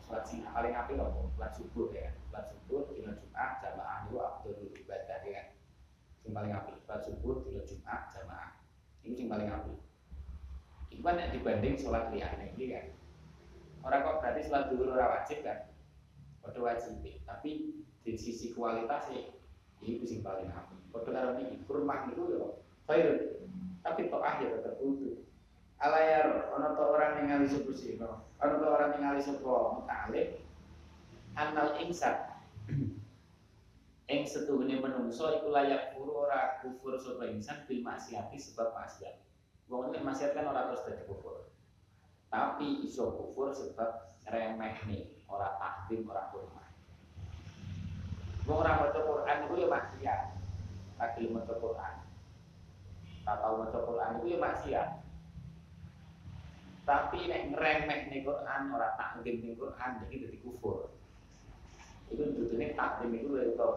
Sholat 0.06 0.24
sing 0.26 0.42
paling 0.46 0.74
api 0.74 0.94
nopo? 0.98 1.30
Sholat 1.38 1.52
subuh 1.56 1.90
ya. 1.94 2.10
Sholat 2.28 2.46
subuh 2.50 2.90
dina 2.94 3.14
Jumat 3.18 3.62
jamaah 3.62 4.10
itu 4.10 4.16
abdul 4.18 4.74
ibadah 4.74 5.20
ya. 5.26 5.44
Sing 6.22 6.32
paling 6.34 6.52
api. 6.54 6.74
Sholat 6.86 7.02
subuh 7.06 7.46
dina 7.46 7.62
Jumat 7.66 8.02
jamaah. 8.14 8.50
Ini 9.06 9.14
sing 9.16 9.28
paling 9.30 9.50
api. 9.50 9.74
Itu 10.90 11.02
kan 11.06 11.22
dibanding 11.30 11.76
sholat 11.78 12.10
liyane 12.10 12.58
ini 12.58 12.66
kan. 12.74 12.86
Orang 13.86 14.04
kok 14.04 14.18
berarti 14.20 14.42
sholat 14.44 14.64
dulu 14.74 14.92
ora 14.92 15.22
wajib 15.22 15.46
kan? 15.46 15.72
Padha 16.40 16.60
wajib, 16.60 17.04
tapi 17.28 17.84
di 18.04 18.16
sisi 18.16 18.56
kualitas 18.56 19.12
ini 19.80 20.04
sing 20.04 20.26
paling 20.26 20.50
api. 20.52 20.76
Padha 20.90 21.10
karo 21.14 21.30
niki, 21.38 21.62
kurmah 21.64 22.10
niku 22.10 22.24
yo 22.34 22.66
khair. 22.90 23.40
Tapi 23.80 24.12
tok 24.12 24.26
akhir 24.26 24.60
tetep. 24.60 24.76
Alayar 25.80 26.52
ana 26.52 26.76
to 26.76 26.84
orang 26.84 27.24
ningali 27.24 27.48
sapa 27.48 27.72
sira. 27.72 28.12
Ana 28.44 28.60
to 28.60 28.68
orang 28.68 28.92
ningali 29.00 29.24
sapa 29.24 29.80
mutalim. 29.80 30.44
Anal 31.40 31.80
insan 31.80 32.36
ing 34.10 34.26
setuhune 34.26 34.82
menungso 34.82 35.30
iku 35.40 35.54
layak 35.54 35.96
kufur 35.96 36.28
ora 36.28 36.60
kufur 36.60 37.00
sapa 37.00 37.32
insan 37.32 37.64
bil 37.64 37.80
maksiati 37.80 38.36
sebab 38.36 38.76
maksiat. 38.76 39.24
Wong 39.70 39.96
nek 39.96 40.04
maksiat 40.04 40.36
kan 40.36 40.52
ora 40.52 40.68
terus 40.68 40.84
dadi 40.84 41.08
kufur. 41.08 41.48
Tapi 42.28 42.84
iso 42.84 43.16
kufur 43.16 43.56
sebab 43.56 44.20
remeh 44.30 44.78
nih, 44.86 45.10
ora 45.26 45.58
takdim, 45.58 46.06
ora 46.10 46.30
hormat. 46.30 46.70
Wong 48.50 48.66
ora 48.66 48.84
maca 48.84 49.00
Quran 49.00 49.38
iku 49.46 49.56
ya 49.62 49.68
maksiat. 49.70 50.22
Lagi 51.00 51.24
maca 51.30 51.54
Quran. 51.56 51.96
Tak 53.24 53.38
tahu 53.46 53.54
maca 53.62 53.80
Quran 53.80 54.12
itu 54.20 54.26
ya 54.34 54.40
maksiat. 54.42 54.90
Tapi 56.90 57.30
nek 57.30 57.54
ngremeh 57.54 58.10
nih 58.10 58.26
Quran, 58.26 58.74
ora 58.74 58.98
takdim 58.98 59.46
nih 59.46 59.54
Quran, 59.54 60.10
iki 60.10 60.26
dadi 60.26 60.38
kufur. 60.42 60.90
Itu 62.10 62.34
dudune 62.34 62.74
takdim 62.74 63.14
itu 63.14 63.30
lho 63.30 63.54
to. 63.54 63.70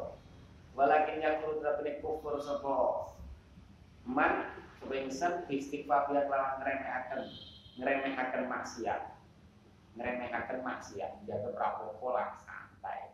Walakin 0.72 1.20
yakuru 1.20 1.60
tapi 1.60 2.00
kufur 2.00 2.40
sapa 2.40 3.12
man 4.08 4.56
insan 4.88 5.44
istighfar 5.52 6.08
ya 6.08 6.24
lawan 6.24 6.64
ngremehaken 6.64 7.20
ngremehaken 7.76 8.48
maksiat. 8.48 9.20
Ngremehaken 10.00 10.64
maksiat, 10.64 11.12
jaga 11.28 11.52
prapopo 11.52 12.16
lah 12.16 12.32
santai. 12.40 13.12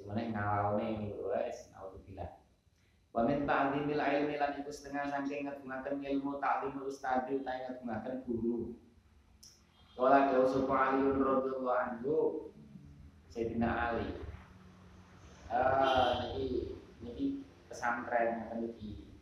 Sebenarnya 0.00 0.32
ngalaune 0.32 0.88
ini 0.88 1.12
wes, 1.20 1.68
alhamdulillah. 1.76 2.40
Wa 3.12 3.28
min 3.28 3.44
ta'zimil 3.44 4.00
ilmi 4.00 4.40
lan 4.40 4.56
iku 4.56 4.72
setengah 4.72 5.12
saking 5.12 5.44
ngagungaken 5.44 6.00
ilmu 6.00 6.40
ta'zimul 6.40 6.88
ustadi 6.88 7.36
utawi 7.36 7.60
ngagungaken 7.68 8.16
guru. 8.24 8.72
Kala 10.02 10.34
dawu 10.34 10.50
sapa 10.50 10.98
Ali 10.98 11.14
radhiyallahu 11.14 11.78
anhu 11.78 12.14
Sayyidina 13.30 13.70
Ali. 13.70 14.18
Ah 15.46 16.26
niki 16.26 16.74
niki 16.98 17.46
pesantren 17.70 18.42
ngeten 18.42 18.74
iki 18.74 19.14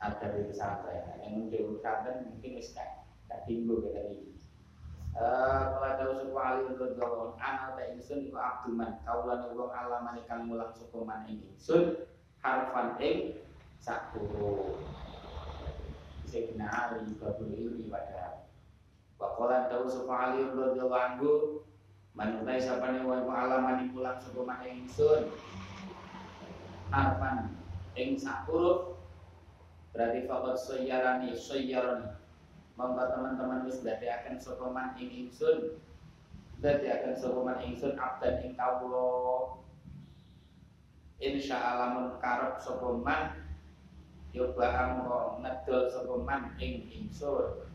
ada 0.00 0.32
di 0.32 0.48
pesantren. 0.48 1.12
Yang 1.20 1.52
di 1.52 1.58
pesantren 1.60 2.24
mungkin 2.24 2.56
wis 2.56 2.72
gak 2.72 3.04
gak 3.28 3.44
tinggu 3.44 3.84
kata 3.84 4.00
iki. 4.08 4.32
Kala 5.12 6.00
dawu 6.00 6.24
sapa 6.24 6.40
Ali 6.40 6.60
radhiyallahu 6.72 7.36
anhu 7.36 7.44
ana 7.44 7.76
ta 7.76 7.82
ingsun 7.92 8.32
iku 8.32 8.40
abduman 8.40 9.04
kaulane 9.04 9.52
wong 9.52 9.68
alamane 9.76 10.24
kang 10.24 10.48
mulang 10.48 10.72
sapa 10.72 11.04
man 11.04 11.28
ing 11.28 11.44
ingsun 11.52 12.08
harfan 12.40 12.96
ing 12.96 13.44
sak 13.76 14.16
Sayyidina 16.24 16.64
Ali 16.64 17.12
babul 17.20 17.52
ilmi 17.52 17.92
pada 17.92 18.37
Wakolan 19.18 19.66
tahu 19.66 19.90
sapa 19.90 20.30
Ali 20.30 20.46
radhiyallahu 20.46 20.94
anhu 20.94 21.30
manutai 22.14 22.62
sapane 22.62 23.02
wa 23.02 23.18
alaman 23.34 23.90
pulang 23.90 24.14
sapa 24.14 24.46
man 24.46 24.62
ingsun? 24.62 25.34
Harfan 26.94 27.58
ing 27.98 28.14
sak 28.14 28.46
huruf. 28.46 28.94
Berarti 29.90 30.30
fakot 30.30 30.54
sayyarani 30.54 31.34
sayyarani. 31.34 32.14
Monggo 32.78 33.10
teman-teman 33.10 33.66
wis 33.66 33.82
akan 33.82 34.38
sapa 34.38 34.70
man 34.70 34.94
ing 34.94 35.26
ingsun. 35.26 35.82
Akan 36.62 37.14
sapa 37.18 37.38
man 37.42 37.58
ingsun 37.58 37.98
abdan 37.98 38.38
ing 38.46 38.54
kawula. 38.54 39.58
Insya 41.18 41.58
Allah 41.58 41.98
mun 41.98 42.06
karep 42.22 42.62
sapa 42.62 42.94
man 42.94 43.34
yoba 44.30 44.70
amro 44.78 45.42
ngedol 45.42 45.90
sapa 45.90 46.14
man 46.22 46.54
ing 46.62 46.86
ingsun 46.86 47.67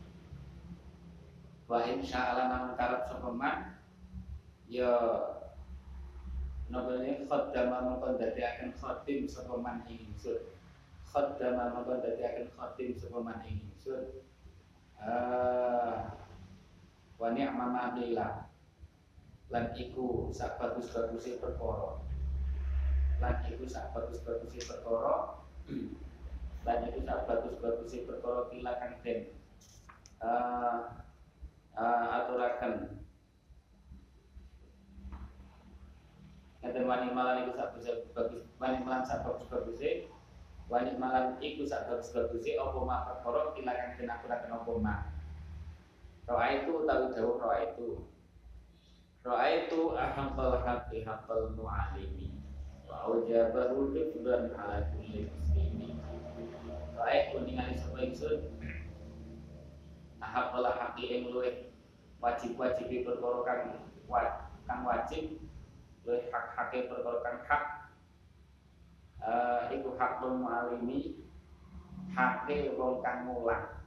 wa 1.64 1.78
insya 1.88 2.34
Allah 2.34 2.46
namun 2.52 2.72
karep 2.76 3.02
sapa 3.08 3.30
man 3.32 3.80
ya 4.68 4.92
nobelnya 6.68 7.24
khaddama 7.28 7.84
mongkon 7.84 8.20
dadiaken 8.20 8.72
khadim 8.76 9.24
sapa 9.28 9.56
man 9.56 9.84
ing 9.88 10.12
ingsun. 10.12 10.52
Khaddama 11.08 11.72
mongkon 11.72 12.04
dadiaken 12.04 12.52
khadim 12.52 12.92
sapa 12.96 13.18
man 13.20 13.40
ing 13.48 13.64
ingsun. 13.64 14.24
Ah 15.00 16.14
wa 17.20 17.28
ni'ma 17.32 17.66
ma 17.70 17.94
lan 19.52 19.70
iku 19.76 20.32
sak 20.34 20.58
bagus-baguse 20.58 21.38
perkara. 21.38 22.00
Lan 23.22 23.44
iku 23.46 23.64
sak 23.70 23.94
bagus-bagusi 23.94 24.58
perkara. 24.66 25.38
Lan 26.64 26.78
iku 26.90 27.00
sak 27.06 27.28
bagus-bagusi 27.28 28.08
perkara 28.08 28.50
kilakan 28.50 28.92
den. 29.04 29.20
Uh, 30.18 31.03
uh, 31.78 32.06
aturaken 32.22 33.02
Ngeten 36.64 36.88
wani 36.88 37.12
malan 37.12 37.44
iku 37.44 37.60
sak 37.60 37.76
bagus 38.16 38.40
wani 38.56 38.80
malan 38.80 39.04
sak 39.04 39.20
bagus-bagusi 39.20 40.08
wani 40.72 40.96
malan 40.96 41.36
iku 41.36 41.68
sak 41.68 41.84
bagus-bagusi 41.92 42.56
apa 42.56 42.78
mak 42.80 43.04
perkara 43.04 43.52
kilakan 43.52 44.00
den 44.00 44.08
aturaken 44.08 44.56
apa 44.56 44.72
mak? 44.80 45.00
Roa 46.24 46.46
itu 46.56 46.88
tahu 46.88 47.02
jauh 47.12 47.36
roa 47.36 47.56
itu. 47.68 48.00
Roa 49.20 49.44
itu 49.44 49.92
ahambal 49.92 50.64
hati 50.64 51.04
hambal 51.04 51.52
mu'alimi. 51.52 52.32
Aujabahu 52.88 53.92
hifdan 53.92 54.56
ala 54.56 54.88
kulli 54.88 55.28
muslimin. 55.28 56.00
Baik 56.96 57.36
kuningan 57.36 57.76
sapa 57.76 58.00
ingsun 58.00 58.53
Tahap 60.34 60.50
pola 60.50 60.74
haki 60.74 61.14
yang 61.14 61.30
luwih 61.30 61.70
wajib-wajib 62.18 63.06
perkara 63.06 63.38
kang 63.46 63.86
kang 64.66 64.82
wajib. 64.82 65.38
Luwih 66.02 66.26
hak-hak 66.26 66.74
perkara 66.90 67.22
kang 67.22 67.38
hak. 67.46 67.64
Uh, 69.22 69.70
iku 69.70 69.94
hakul 69.94 70.34
mualimi. 70.42 71.22
Hake 72.18 72.74
wong 72.74 72.98
kang 72.98 73.30
mulang. 73.30 73.78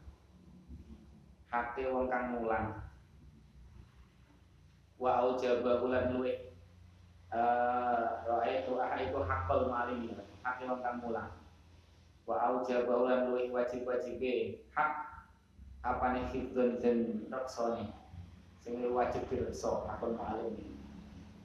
Hake 1.52 1.84
wong 1.92 2.08
kang 2.08 2.40
mulang. 2.40 2.80
Wa 4.96 5.28
aujabahu 5.28 5.92
lan 5.92 6.16
luwih 6.16 6.48
roa 8.24 8.48
itu 8.48 8.72
ah 8.80 8.96
itu 8.96 9.20
hakul 9.20 9.68
malimi 9.68 10.16
hak 10.48 10.64
yang 10.64 10.80
kang 10.80 11.04
mulang. 11.04 11.44
Wa 12.24 12.40
auja 12.40 12.88
baulan 12.88 13.36
luwih 13.36 13.52
wajib 13.52 13.84
wajib 13.84 14.24
hak 14.72 15.17
apa 15.86 16.06
nih 16.14 16.26
hibdun 16.34 16.82
dan 16.82 16.98
raksoni 17.30 17.94
sing 18.62 18.82
wajib 18.92 19.24
direksa 19.30 19.86
hakul 19.86 20.18
malimi 20.18 20.76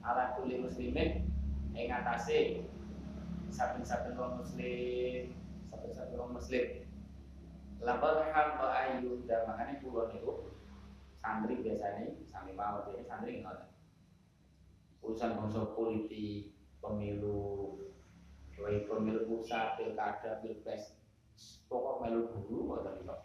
ala 0.03 0.35
kulli 0.35 0.59
muslimin 0.59 1.25
ing 1.73 1.87
atase 1.89 2.67
saben-saben 3.53 4.17
wong 4.17 4.41
muslim 4.41 5.33
saben-saben 5.69 6.17
wong 6.19 6.33
muslim. 6.37 6.65
Labal 7.83 8.23
hal 8.31 8.55
ayu 8.63 9.27
dan 9.27 9.43
makanya 9.43 9.83
pulau 9.83 10.07
niku 10.07 10.55
santri 11.19 11.59
biasanya 11.59 12.15
sami 12.31 12.55
mau 12.55 12.87
jadi 12.87 13.03
santri 13.03 13.43
ngoten. 13.43 13.67
Urusan 15.03 15.35
bangsa 15.35 15.75
politik, 15.75 16.55
pemilu, 16.79 17.75
pemilu 18.55 19.21
pusat, 19.27 19.75
pilkada, 19.75 20.39
pilpres, 20.39 20.95
pokok 21.67 22.07
melu 22.07 22.31
kok 22.31 22.81
tadi 22.87 23.01
kok. 23.03 23.21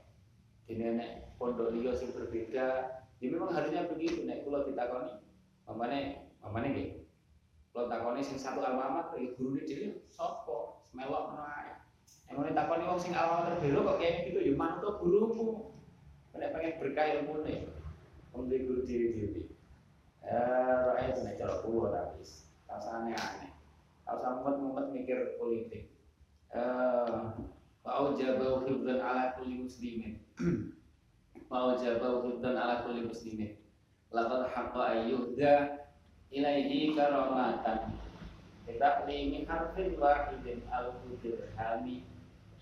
Ini 0.68 1.00
nek 1.00 1.40
pondok 1.40 1.72
liya 1.72 1.96
sing 1.96 2.12
berbeda, 2.12 2.66
ya 3.24 3.26
memang 3.32 3.56
harusnya 3.56 3.88
begitu 3.88 4.28
nek 4.28 4.44
kula 4.44 4.68
ditakoni, 4.68 5.16
mamane 5.64 6.28
mamane 6.44 6.66
nggih. 6.76 6.88
Kula 7.72 7.88
takoni 7.88 8.20
sing 8.20 8.36
satu 8.36 8.60
alma 8.60 8.92
mater 8.92 9.16
ya 9.16 9.32
gurune 9.32 9.64
dhewe 9.64 10.04
sapa? 10.12 10.84
Melok 10.92 11.32
ngono 11.32 11.44
ae. 11.48 11.72
Nek 12.28 12.52
takoni 12.52 12.84
wong 12.84 13.00
sing 13.00 13.16
alma 13.16 13.48
mater 13.48 13.64
belo 13.64 13.80
kok 13.88 13.96
kayaknya 13.96 14.26
gitu 14.28 14.38
ya 14.44 14.52
manut 14.60 15.00
gurumu. 15.00 15.72
Nek 16.36 16.52
pengen 16.52 16.78
berkah 16.84 17.06
ilmune, 17.16 17.54
wong 18.36 18.52
guru 18.52 18.84
diri-diri. 18.84 19.48
Ya, 20.20 20.44
rakyat 20.92 21.24
itu 21.24 21.40
cara 21.40 21.54
kulo 21.64 21.88
tapi 21.88 22.20
rasa 22.68 22.90
aneh-aneh. 23.00 23.50
Kalau 24.04 24.20
sama 24.20 24.60
mumet 24.60 24.92
mikir 24.92 25.40
politik. 25.40 25.88
Eh, 26.52 27.16
mau 27.84 28.14
jabau 28.14 28.64
hibdan 28.66 29.00
ala 29.02 29.34
kulli 29.38 29.66
muslimin. 29.66 30.14
Mau 31.48 31.72
jabau 31.80 32.28
hibdan 32.28 32.60
ala 32.60 32.84
kulli 32.84 33.08
muslimin. 33.08 33.56
Laqad 34.12 34.52
haqqa 34.52 34.82
ayyuhda 35.00 35.80
ilaihi 36.28 36.92
karamatan. 36.92 37.96
Min 38.68 39.48
harfin 39.48 39.96
wahidin 39.96 40.60
al 40.68 40.92
dirhami. 41.24 42.04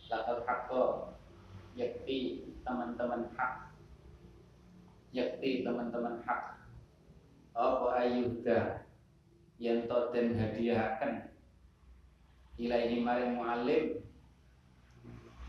Laqad 0.07 0.47
haqqa 0.47 1.11
yakti 1.75 2.47
teman-teman 2.63 3.27
hak. 3.35 3.75
Yakti 5.11 5.67
teman-teman 5.67 6.23
hak 6.23 6.57
apa 7.57 7.89
ayuda 8.05 8.85
yang 9.57 9.89
to 9.89 10.13
den 10.13 10.37
hadiahaken 10.37 11.33
ilahi 12.61 13.01
maring 13.01 13.41
mualim 13.41 14.05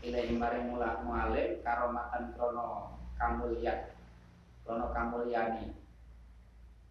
ilahi 0.08 0.34
maring 0.40 0.72
mulak 0.72 1.04
mualim 1.04 1.60
karomatan 1.60 2.32
krono 2.32 2.96
kamulyan 3.20 3.92
krono 4.64 4.88
kamulyani 4.96 5.76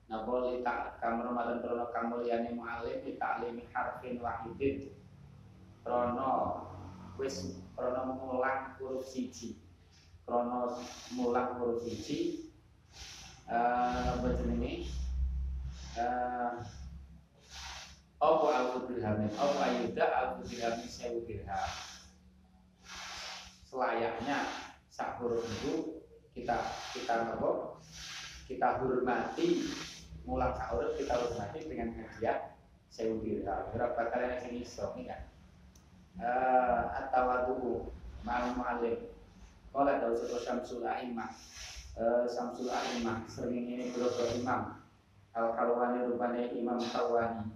Napa 0.07 0.39
lita 0.39 0.95
kamromatan 1.03 1.59
krono 1.59 1.91
kamulyani 1.91 2.55
mualim 2.55 3.03
alimi 3.19 3.67
harfin 3.75 4.23
wahidin. 4.23 4.95
Krono 5.83 6.63
wis 7.19 7.59
krono 7.75 8.15
mulang 8.15 8.79
huruf 8.79 9.03
siji. 9.03 9.59
Krono 10.23 10.79
mulang 11.11 11.59
huruf 11.59 11.83
siji. 11.83 12.47
Eh 13.51 14.03
apa 14.15 14.31
jenenge? 14.39 14.87
Uh, 15.99 16.55
apa 18.23 18.45
alfu 18.63 18.87
dirhamin? 18.87 19.31
Apa 19.35 19.59
ayuda 19.67 20.05
alfu 20.07 20.47
dirhamin 20.47 20.87
sewu 20.87 21.19
dirham 21.27 21.67
selayaknya 23.67 24.47
sak 24.87 25.19
huruf 25.19 25.43
itu 25.43 25.99
kita 26.31 26.55
kita 26.95 27.35
apa 27.35 27.75
kita 28.47 28.79
hormati 28.79 29.67
mulang 30.23 30.55
sak 30.55 30.71
huruf 30.71 30.95
kita 30.95 31.13
hormati 31.19 31.67
dengan 31.67 31.91
hadiah 31.99 32.55
sewu 32.87 33.19
dirham 33.19 33.67
berapa 33.75 34.07
kalian 34.09 34.39
yang 34.47 34.55
iso 34.63 34.95
nih 34.95 35.11
kan? 35.11 35.21
Uh, 36.17 36.81
atau 36.97 37.25
aku 37.29 37.55
mau 38.25 38.47
malim 38.57 39.11
kalau 39.69 39.93
ada 39.93 40.09
usaha 40.09 40.41
Syamsul 40.41 40.81
A'imah. 40.81 41.29
Uh, 41.93 42.25
Syamsul 42.25 42.73
A'imah 42.73 43.29
sering 43.29 43.69
ini 43.69 43.93
beberapa 43.93 44.33
imam. 44.33 44.81
Al 45.37 45.53
kalwani 45.53 46.09
rupanya 46.09 46.49
Imam 46.49 46.81
Kalwani 46.81 47.53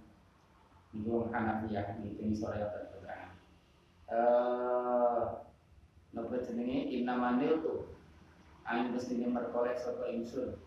Imam 0.94 1.26
Hanafiyah 1.34 1.98
ini 1.98 2.14
ini 2.22 2.34
sore 2.38 2.62
yang 2.62 2.70
terkenal. 2.70 3.34
Manil 6.12 7.52
tu 7.64 7.74
Ain 8.62 8.94
mestinya 8.94 9.26
merkolek 9.32 9.80
sopa 9.80 10.06
insun 10.12 10.60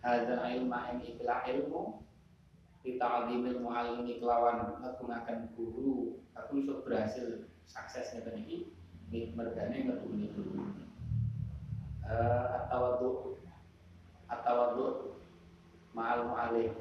Hadal 0.00 0.40
ilma 0.56 0.94
ini 0.96 1.12
ikhla 1.12 1.44
ilmu 1.44 2.00
Kita 2.80 3.26
adimil 3.26 3.60
mu'alimi 3.60 4.16
kelawan 4.16 4.80
Ngagungakan 4.80 5.52
guru. 5.52 6.16
Aku 6.32 6.56
bisa 6.56 6.80
berhasil 6.80 7.44
sukses 7.68 8.16
ngeten 8.16 8.40
iki 8.40 8.58
mergane 9.36 9.84
ngetuni 9.84 10.32
guru. 10.32 10.64
Uh, 12.00 12.46
atawadu 12.56 13.36
atawadu 14.30 15.14
ma'al 15.92 16.30
mu'alim 16.30 16.72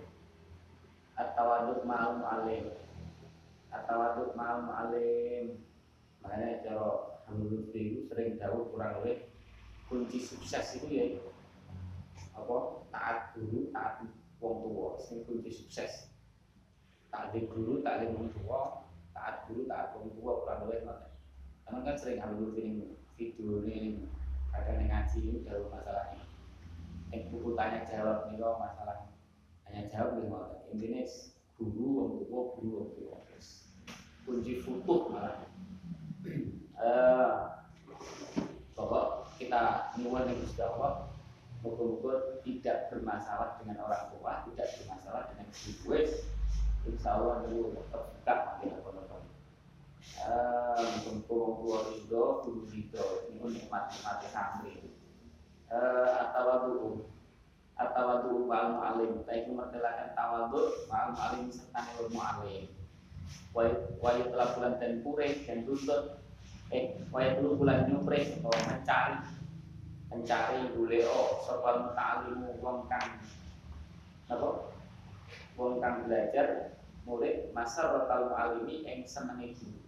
atawadu 1.18 1.84
ma'al 1.84 2.22
mu'alim 2.22 2.66
atawadu 3.74 4.34
ma'al 4.38 4.60
mu'alim 4.66 5.46
makanya 6.24 6.62
cara 6.64 7.19
Hamdul 7.30 7.70
itu 7.70 8.10
sering 8.10 8.42
jauh 8.42 8.74
kurang 8.74 9.06
lebih 9.06 9.30
kunci 9.86 10.18
sukses 10.18 10.82
itu 10.82 10.88
ya 10.90 11.06
apa? 12.34 12.58
Taat 12.90 13.38
guru 13.38 13.70
taat 13.70 14.02
wong 14.42 14.66
tua. 14.66 14.98
Sing 14.98 15.22
kunci 15.30 15.54
sukses. 15.54 16.10
Taat 17.14 17.38
guru 17.38 17.86
taat 17.86 18.10
wong 18.10 18.34
tua. 18.34 18.82
Taat 19.14 19.46
guru 19.46 19.70
taat 19.70 19.94
wong 19.94 20.10
tua 20.18 20.32
kurang 20.42 20.66
lebih 20.66 20.90
ngoten 20.90 21.10
karena 21.70 21.86
kan 21.86 21.96
sering 22.02 22.18
ambil 22.18 22.50
ini 22.58 22.98
video 23.14 23.62
ini 23.62 24.02
ada 24.50 24.74
yang 24.74 24.90
ngaji 24.90 25.22
ini 25.22 25.46
jauh 25.46 25.70
ini 25.70 26.26
yang 27.14 27.30
buku 27.30 27.54
tanya 27.54 27.86
jawab 27.86 28.26
nih 28.26 28.42
kok 28.42 28.58
masalah 28.58 28.98
hanya 29.70 29.86
jawab 29.86 30.18
nih 30.18 30.34
ngoten 30.34 30.60
intinya 30.74 31.06
guru 31.62 31.86
wong 31.94 32.10
tua 32.26 32.42
guru 32.58 32.70
wong 32.74 32.90
tua. 32.98 33.18
Kunci 34.26 34.62
futuh 34.66 35.14
malah 35.14 35.46
eh 36.80 37.32
pokok 38.76 39.36
kita 39.36 39.92
nyuwun 40.00 40.28
yang 40.28 40.40
Gusti 40.40 40.64
Allah 40.64 41.10
Moga-moga 41.60 42.40
tidak 42.48 42.88
bermasalah 42.88 43.60
dengan 43.60 43.84
orang 43.84 44.16
tua, 44.16 44.48
tidak 44.48 44.80
bermasalah 44.80 45.28
dengan 45.36 45.48
ibu 45.52 45.92
Insya 46.88 47.20
Allah 47.20 47.44
dulu 47.44 47.76
terbuka 47.92 48.34
makin 48.48 48.80
apa-apa. 48.80 49.18
Mumpung 51.04 51.60
tua 51.60 51.78
ridho, 51.92 52.24
guru 52.48 52.64
ridho, 52.72 53.06
ini 53.28 53.60
nikmat 53.60 53.92
nikmat 53.92 54.24
santri. 54.32 54.88
Atawadu, 56.16 57.04
atawadu 57.76 58.48
wal 58.48 58.80
mu'alim. 58.80 59.20
Kita 59.20 59.34
itu 59.44 59.52
mertelakan 59.52 60.16
tawadu 60.16 60.88
wal 60.88 61.12
mu'alim 61.12 61.52
serta 61.52 61.84
ilmu 62.00 62.20
alim. 62.24 62.72
Wayu 63.52 64.24
telah 64.32 64.48
bulan 64.56 64.74
dan 64.80 65.04
pure 65.04 65.28
dan 65.44 65.68
tuntut 65.68 66.24
eh 66.70 67.02
waya 67.10 67.38
dulu 67.38 67.66
bulan 67.66 67.90
nyupre 67.90 68.38
atau 68.38 68.54
mencari 68.54 69.18
mencari 70.10 70.60
buleo 70.74 71.42
sapa 71.46 71.86
muta'alimu 71.86 72.62
wong 72.62 72.86
kang 72.86 73.22
apa? 74.30 74.50
Wong 75.58 75.82
kang 75.82 76.06
belajar 76.06 76.78
murid 77.06 77.50
masa 77.58 77.90
rotal 77.90 78.34
alimi 78.38 78.86
yang 78.86 79.02
senengi 79.06 79.58
guru 79.58 79.82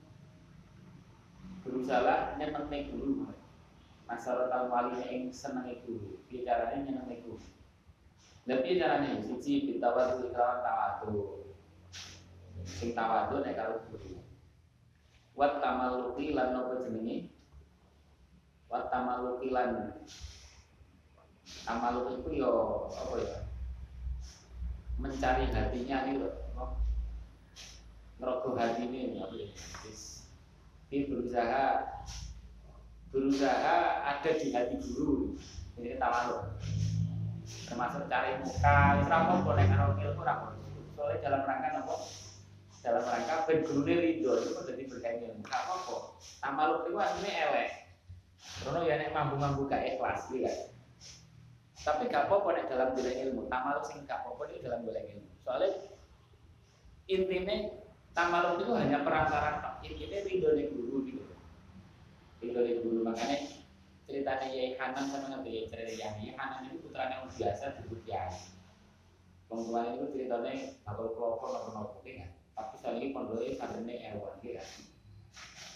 berusaha 1.62 2.38
nyenengi 2.42 2.90
guru 2.90 3.30
masa 4.10 4.34
rotal 4.42 4.70
alimi 4.74 5.06
yang 5.06 5.24
senengi 5.30 5.86
guru 5.86 6.18
bicaranya 6.26 6.82
nyenengi 6.82 7.22
guru 7.22 7.42
lebih 8.50 8.82
caranya 8.82 9.22
siji 9.22 9.70
bitawadu 9.70 10.34
kelawan 10.34 10.66
tawadu. 10.66 11.46
Sing 12.66 12.98
tawadu 12.98 13.46
nek 13.46 13.54
karo 13.54 13.86
guru 13.90 14.21
wat 15.42 15.58
tamaluki 15.58 16.38
lan 16.38 16.54
nopo 16.54 16.86
jenenge? 16.86 17.34
Wat 18.70 18.94
tamaluki 18.94 19.50
lan 19.50 19.98
tamaluk 21.66 22.22
itu 22.22 22.46
yo 22.46 22.86
apa 22.94 23.16
ya? 23.26 23.38
Mencari 25.02 25.50
hatinya 25.50 26.06
nih 26.06 26.22
loh 26.22 26.34
ngerogoh 28.22 28.54
hati 28.54 28.86
ini 28.86 29.18
apa 29.18 29.34
ya? 29.34 29.50
Ini 30.94 31.10
berusaha 31.10 31.66
berusaha 33.10 33.78
ada 34.06 34.30
di 34.38 34.54
hati 34.54 34.78
guru. 34.78 35.34
Ini 35.82 35.98
tamaluk 35.98 36.54
termasuk 37.66 38.06
cari 38.12 38.36
muka 38.46 39.00
wis 39.00 39.08
ra 39.10 39.18
apa 39.32 39.50
nek 39.56 39.68
karo 39.72 39.96
ilmu 39.96 40.22
ra 40.28 40.36
soalnya 40.92 41.24
dalam 41.24 41.42
rangka 41.48 41.70
apa 41.80 41.96
dalam 42.82 43.04
rangka 43.06 43.46
ben 43.46 43.62
gurune 43.62 43.96
itu 44.18 44.26
kok 44.28 44.66
dadi 44.66 44.84
berkah 44.90 45.14
ilmu 45.14 45.46
gak 45.46 45.62
apa-apa. 45.66 45.96
Tamaluk 46.42 46.90
itu 46.90 46.98
asline 46.98 47.30
elek. 47.30 47.70
Rono 48.66 48.80
ya 48.86 48.98
nek 48.98 49.14
mampu-mampu 49.14 49.70
gak 49.70 49.86
ikhlas 49.86 50.26
ya 50.34 50.54
tapi 51.82 52.06
gak 52.14 52.30
apa-apa 52.30 52.50
nek 52.54 52.66
dalam 52.70 52.94
golek 52.94 53.18
ilmu. 53.26 53.50
Tamaluk 53.50 53.86
sing 53.90 54.06
gak 54.06 54.22
apa-apa 54.22 54.42
itu 54.54 54.66
dalam 54.66 54.86
golek 54.86 55.06
ilmu. 55.18 55.30
Soalnya 55.42 55.70
intinya 57.10 57.58
tamaluk 58.14 58.62
itu 58.62 58.74
hanya 58.78 59.02
perantara 59.02 59.82
intinya 59.82 60.20
ridho 60.22 60.50
nih 60.54 60.66
guru 60.70 60.98
gitu. 61.10 61.24
Ridho 62.46 62.62
nih 62.62 62.76
guru. 62.86 63.00
Makanya 63.02 63.38
ceritanya 64.06 64.48
Yai 64.54 64.78
Hanan 64.78 65.10
sama 65.10 65.34
ngerti 65.34 65.70
cerita 65.74 65.94
Yai 65.98 66.38
Hanan 66.38 66.70
itu 66.70 66.86
putranya 66.86 67.26
yang 67.26 67.34
biasa 67.34 67.64
disebut 67.82 68.02
Yai 68.06 68.38
Pengumuman 69.50 70.00
itu 70.00 70.06
ceritanya 70.16 70.54
bakal 70.88 71.12
kelompok 71.12 71.50
nopo 71.52 71.70
nopo 71.76 71.98
kan 72.06 72.30
tapi 72.56 72.78
ini 73.00 73.08
pondoknya 73.16 73.58
kadernya 73.58 73.96
ewan 74.16 74.38
ya. 74.44 74.64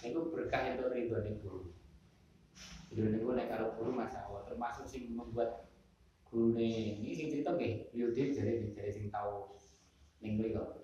Itu 0.04 0.30
berkah 0.30 0.76
itu 0.76 0.86
ridho 0.92 1.18
nih 1.24 1.34
guru. 1.42 1.72
Ridho 2.94 3.18
guru 3.22 3.34
naik 3.34 3.50
karo 3.52 3.74
guru 3.80 3.92
masa 3.96 4.28
awal 4.28 4.46
termasuk 4.46 4.86
sing 4.86 5.12
membuat 5.12 5.66
guru 6.30 6.52
nih 6.56 7.00
ini 7.00 7.12
sing 7.16 7.28
cerita 7.32 7.56
nggih 7.56 7.92
Yudin 7.96 8.36
jadi 8.36 8.76
jadi 8.76 8.92
sing 8.92 9.08
tahu 9.08 9.56
ning 10.20 10.36
mriko 10.36 10.84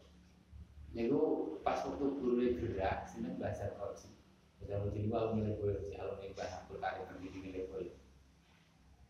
niku 0.96 1.20
pas 1.66 1.84
waktu 1.84 2.08
guru 2.20 2.40
gerak 2.40 3.08
seneng 3.08 3.36
bahasa 3.36 3.72
korupsi 3.76 4.12
bahasa 4.60 4.80
korupsi 4.80 5.08
itu 5.08 5.12
alumni 5.12 5.52
leboi 5.52 5.76
si 5.76 5.96
alumni 5.96 6.28
bahasa 6.36 6.64
Karim 6.68 7.20
di 7.20 7.52
leboi 7.52 7.92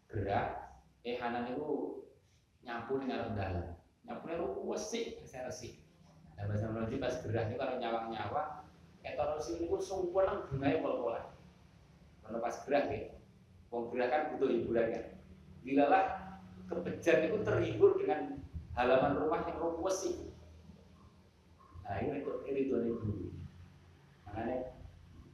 gerak 0.10 0.72
eh 1.02 1.18
Hanan 1.18 1.50
itu 1.50 1.98
nyapu 2.62 3.02
ning 3.02 3.10
dalan. 3.10 3.74
Nyapu 4.06 4.24
ning 4.30 4.38
wesi 4.70 5.18
saya 5.26 5.50
resik 5.50 5.81
Nah, 6.38 6.44
bahasa 6.48 6.68
Melayu 6.72 6.98
pas 6.98 7.16
gerah 7.22 7.44
ini 7.48 7.56
kalau 7.60 7.76
nyawang-nyawa, 7.78 8.44
etorosi 9.02 9.62
ini 9.62 9.66
pun 9.70 9.82
sempurna 9.82 10.46
bungai 10.50 10.82
pol-polan. 10.82 11.26
Kalau 12.22 12.40
pas 12.40 12.56
gerah 12.66 12.84
ya, 12.90 13.14
wong 13.70 13.90
gerah 13.94 14.08
kan 14.10 14.22
butuh 14.34 14.50
hiburan 14.50 14.88
kan. 14.94 15.06
Dilalah 15.62 16.04
kebejan 16.70 17.28
itu 17.28 17.38
terhibur 17.46 18.00
dengan 18.00 18.42
halaman 18.74 19.20
rumah 19.20 19.44
yang 19.46 19.58
rumus 19.60 20.08
sih. 20.08 20.16
Nah 21.84 22.00
ini 22.00 22.24
itu 22.24 22.32
itu 22.48 22.76
nih 22.80 22.94
dulu. 22.96 23.28
Makanya, 24.26 24.58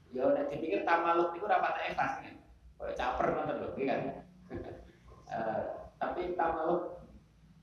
ya 0.10 0.22
udah 0.26 0.44
dipikir 0.50 0.82
tamaluk 0.82 1.38
itu 1.38 1.46
rapat 1.46 1.94
pas 1.94 2.18
kan. 2.24 2.36
Kalau 2.78 2.94
caper 2.94 3.26
nonton 3.34 3.58
loh, 3.62 3.72
kan. 3.74 4.02
uh, 5.30 5.62
tapi 6.02 6.34
tamaluk 6.34 6.98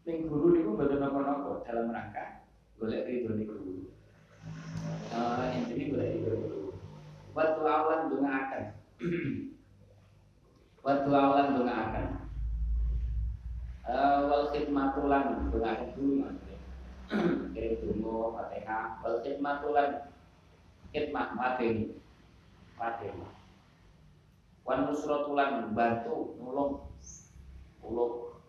ning 0.04 0.28
guru 0.28 0.52
itu 0.52 0.70
betul 0.76 1.00
nopo-nopo 1.00 1.64
dalam 1.64 1.88
rangka 1.88 2.43
golek 2.84 3.08
ridho 3.08 3.32
niku? 3.32 3.56
Uh, 5.08 5.48
intinya 5.56 5.84
golek 5.88 6.08
ridho 6.20 6.32
niku. 6.36 6.60
Waktu 7.32 7.60
awalan 7.64 8.12
akan. 8.20 8.64
Waktu 10.84 11.08
awalan 11.08 11.64
akan. 11.64 12.06
Uh, 13.84 14.18
wal 14.28 14.44
khidmatulan 14.52 15.48
dongaaken 15.48 15.88
dulu 15.96 16.12
maksudnya. 16.28 16.58
Kirim 17.56 17.80
dungo 17.88 18.36
fatihah 18.36 19.00
wal 19.00 19.24
khidmatulan. 19.24 20.12
Khidmah 20.92 21.28
mateni 21.34 21.96
mateni 22.76 23.26
wan 24.62 24.86
nusratulan 24.86 25.72
bantu 25.72 26.36
nulung. 26.36 26.84
Nulung. 27.80 28.44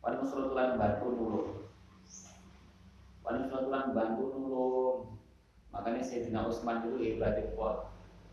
Wan 0.00 0.18
nusratulan 0.18 0.80
bantu 0.80 1.06
nulung 1.12 1.59
Wanita 3.30 3.94
bantu 3.94 4.34
nulung. 4.34 4.98
Makanya 5.70 6.02
Sayyidina 6.02 6.50
Utsman 6.50 6.82
dulu 6.82 6.98
ibadah 6.98 7.46
kuat. 7.54 7.78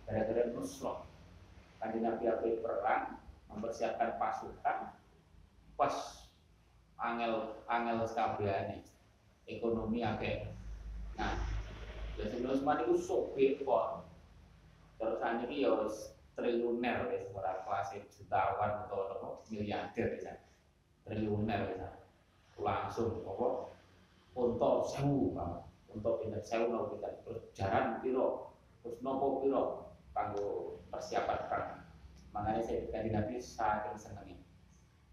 Gara-gara 0.09 0.49
nusroh. 0.49 1.05
Kanjeng 1.77 2.01
Nabi 2.01 2.25
Abi 2.25 2.57
perang, 2.57 3.21
mempersiapkan 3.53 4.17
pasukan, 4.17 4.97
pas 5.77 5.95
angel 6.97 7.61
angel 7.69 8.01
sekabiane 8.09 8.81
ekonomi 9.45 10.01
agak 10.01 10.49
nah 11.13 11.37
Sayyidina 12.17 12.57
Utsman 12.57 12.81
itu 12.89 12.97
sopir 12.97 13.61
kuat. 13.61 14.01
Terus 14.97 15.21
ini 15.21 15.61
ya 15.61 15.77
triliuner 16.33 17.13
ya 17.13 17.17
seorang 17.29 17.61
kelas 17.69 17.93
jutawan 18.09 18.89
atau 18.89 19.45
miliarder 19.53 20.17
ya 20.17 20.33
triliuner 21.05 21.77
ya 21.77 21.89
langsung 22.57 23.21
apa 23.21 23.76
untuk 24.37 24.85
sewu 24.85 25.33
untuk 25.89 26.13
pindah 26.21 26.41
sewu 26.45 26.69
nopo 26.69 26.93
pindah. 26.93 27.11
Terus 27.25 27.41
jalan 27.57 27.97
piro? 28.05 28.53
Terus 28.85 29.01
nopo 29.01 29.41
piro? 29.41 29.63
Kanggo 30.13 30.77
persiapan 30.93 31.39
perang. 31.49 31.69
Makanya 32.33 32.61
saya 32.61 32.85
kanjeng 32.93 33.17
Nabi 33.17 33.41
saking 33.41 33.97
senengnya. 33.97 34.37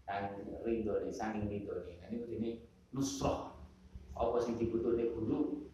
Kan 0.05 0.37
rindu 0.61 1.01
nih 1.01 1.09
saking 1.09 1.49
rindu 1.49 1.73
nih 1.89 1.97
ini 2.13 2.17
ini 2.37 2.49
nusroh. 2.93 3.57
Apa 4.13 4.37
sing 4.45 4.61
dibutuhne 4.61 5.09
guru? 5.17 5.65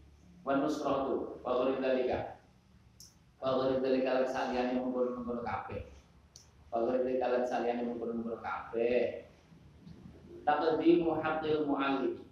Wa 0.47 0.55
nusroh 0.55 0.95
tu 1.05 1.15
wa 1.43 1.51
ghairi 1.59 1.83
dalika 1.83 2.39
wa 3.43 3.59
ghairi 3.59 3.83
dalika 3.83 4.09
lan 4.15 4.27
saliyane 4.31 4.79
mungkon-mungkon 4.79 5.43
kabeh. 5.43 5.91
Wa 6.71 6.87
ghairi 6.87 7.03
dalika 7.03 7.27
lan 7.35 7.43
saliyane 7.43 7.83
mungkon-mungkon 7.83 8.39
kabeh. 8.39 9.27
Taqdimu 10.41 11.21
haqqil 11.21 11.69
muallim 11.69 12.30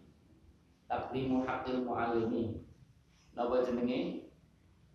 taqdimu 0.89 1.45
haqqil 1.45 1.85
muallimi. 1.85 2.65
Napa 3.37 3.61
jenenge? 3.61 4.25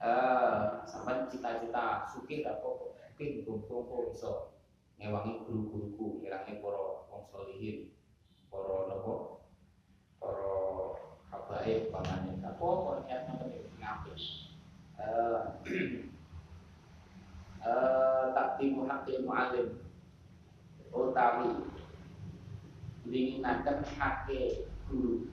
Eh 0.02 0.62
sampean 0.85 1.30
cita-cita 1.30 2.04
sugih 2.11 2.42
apa 2.44 2.98
yakin 3.07 3.46
kumpul 3.46 4.11
iso 4.11 4.59
ngewangi 4.98 5.46
guru-guruku 5.46 6.20
kirane 6.20 6.61
para 6.61 7.07
wong 7.09 7.24
solihin 7.30 7.94
para 8.50 8.90
napa? 8.90 9.14
Para 10.18 10.50
habaib 11.30 11.94
pamane 11.94 12.42
apa 12.42 12.64
kok 12.66 12.98
niat 13.07 13.22
ngoten 13.30 13.54
iki 13.54 13.70
ngapik 13.78 14.18
eh 14.98 15.40
eh 17.70 18.24
takdimu 18.35 18.90
haqqil 18.90 19.22
muallim. 19.22 19.78
Utawi 20.94 21.50
dinginaken 23.09 23.83
hake 23.98 24.70
guru 24.87 25.26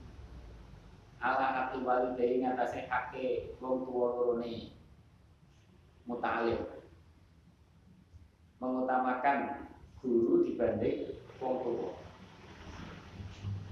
ala 1.22 1.46
hati 1.54 1.78
walidai 1.86 2.42
ngatasi 2.42 2.90
hake 2.90 3.54
wong 3.62 3.86
tuwa 3.86 4.08
lorone 4.18 4.74
mutalim 6.10 6.58
mengutamakan 8.58 9.70
guru 10.02 10.46
dibanding 10.46 11.18
wong 11.38 11.56
tua. 11.66 11.90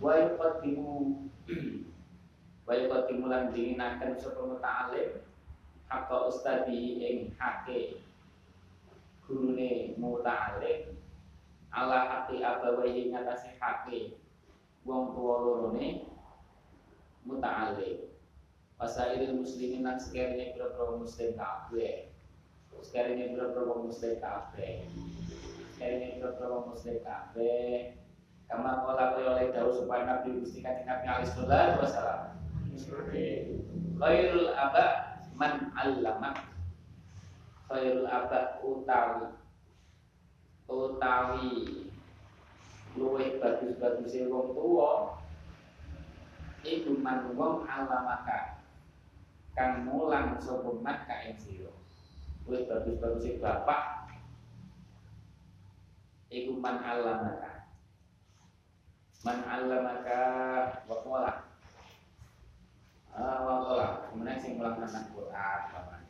Wa 0.01 0.13
yuqaddimu 0.17 0.93
wa 2.69 2.73
yuqaddimu 2.77 3.25
lan 3.29 3.49
dinginaken 3.53 4.17
sapa 4.17 4.41
muta'alim 4.45 5.21
hakka 5.89 6.17
ustadi 6.29 7.01
ing 7.01 7.17
hake 7.41 8.01
gurune 9.25 9.93
muta'alim 9.97 10.97
ala 11.69 12.09
hati 12.09 12.41
abawaihi 12.41 13.13
ngatasi 13.13 13.57
hake 13.61 14.17
wong 14.85 15.13
tua 15.13 15.35
lorone 15.45 16.08
muta'alim 17.27 18.07
Wasairil 18.79 19.35
muslimin 19.35 19.83
lan 19.83 19.99
sekiranya 19.99 20.55
biro 20.55 20.95
muslim 20.95 21.35
kabeh 21.35 22.15
sekarang 22.79 23.19
ini 23.19 23.35
berapa 23.35 23.75
muslim 23.75 24.23
kafe 24.23 24.87
sekarang 25.75 25.99
ini 25.99 26.15
berapa 26.23 26.63
muslim 26.63 27.03
kafe 27.03 27.59
Kamar 28.49 28.81
kola 28.81 29.13
oleh 29.13 29.53
daun 29.53 29.69
supaya 29.69 30.09
Nabi 30.09 30.41
Gusti 30.41 30.65
Kanjeng 30.65 30.89
Nabi 30.89 31.05
alaihi 31.05 31.29
salatu 31.37 31.85
wasalam. 31.85 32.21
Khairul 34.01 34.49
aba 34.57 34.85
man 35.37 35.69
allamak. 35.77 36.49
Khairul 37.69 38.09
aba 38.09 38.57
utawi. 38.65 39.37
Utawi. 40.65 41.53
Luwih 42.97 43.37
bagus-bagus 43.37 44.17
wong 44.33 44.57
tuwa 44.57 45.18
iku 46.63 46.91
man 46.99 47.31
alamaka. 47.35 48.59
Kang 49.59 49.83
mulang 49.83 50.39
sapa 50.39 50.71
mat 50.79 51.03
ka 51.03 51.19
ing 51.27 51.35
sira 51.35 51.73
Wis 52.47 52.63
bagus-bagus 52.63 53.43
bapak 53.43 54.07
Iku 56.31 56.55
man 56.63 56.79
alamaka. 56.79 57.67
Man 59.27 59.43
alamaka 59.43 60.21
Wakola 60.87 61.43
ah, 63.11 63.39
Wakola 63.43 64.07
Kemudian 64.07 64.39
sing 64.39 64.55
melaksanakan 64.55 65.11
Quran 65.11 65.61
Paman 65.75 66.01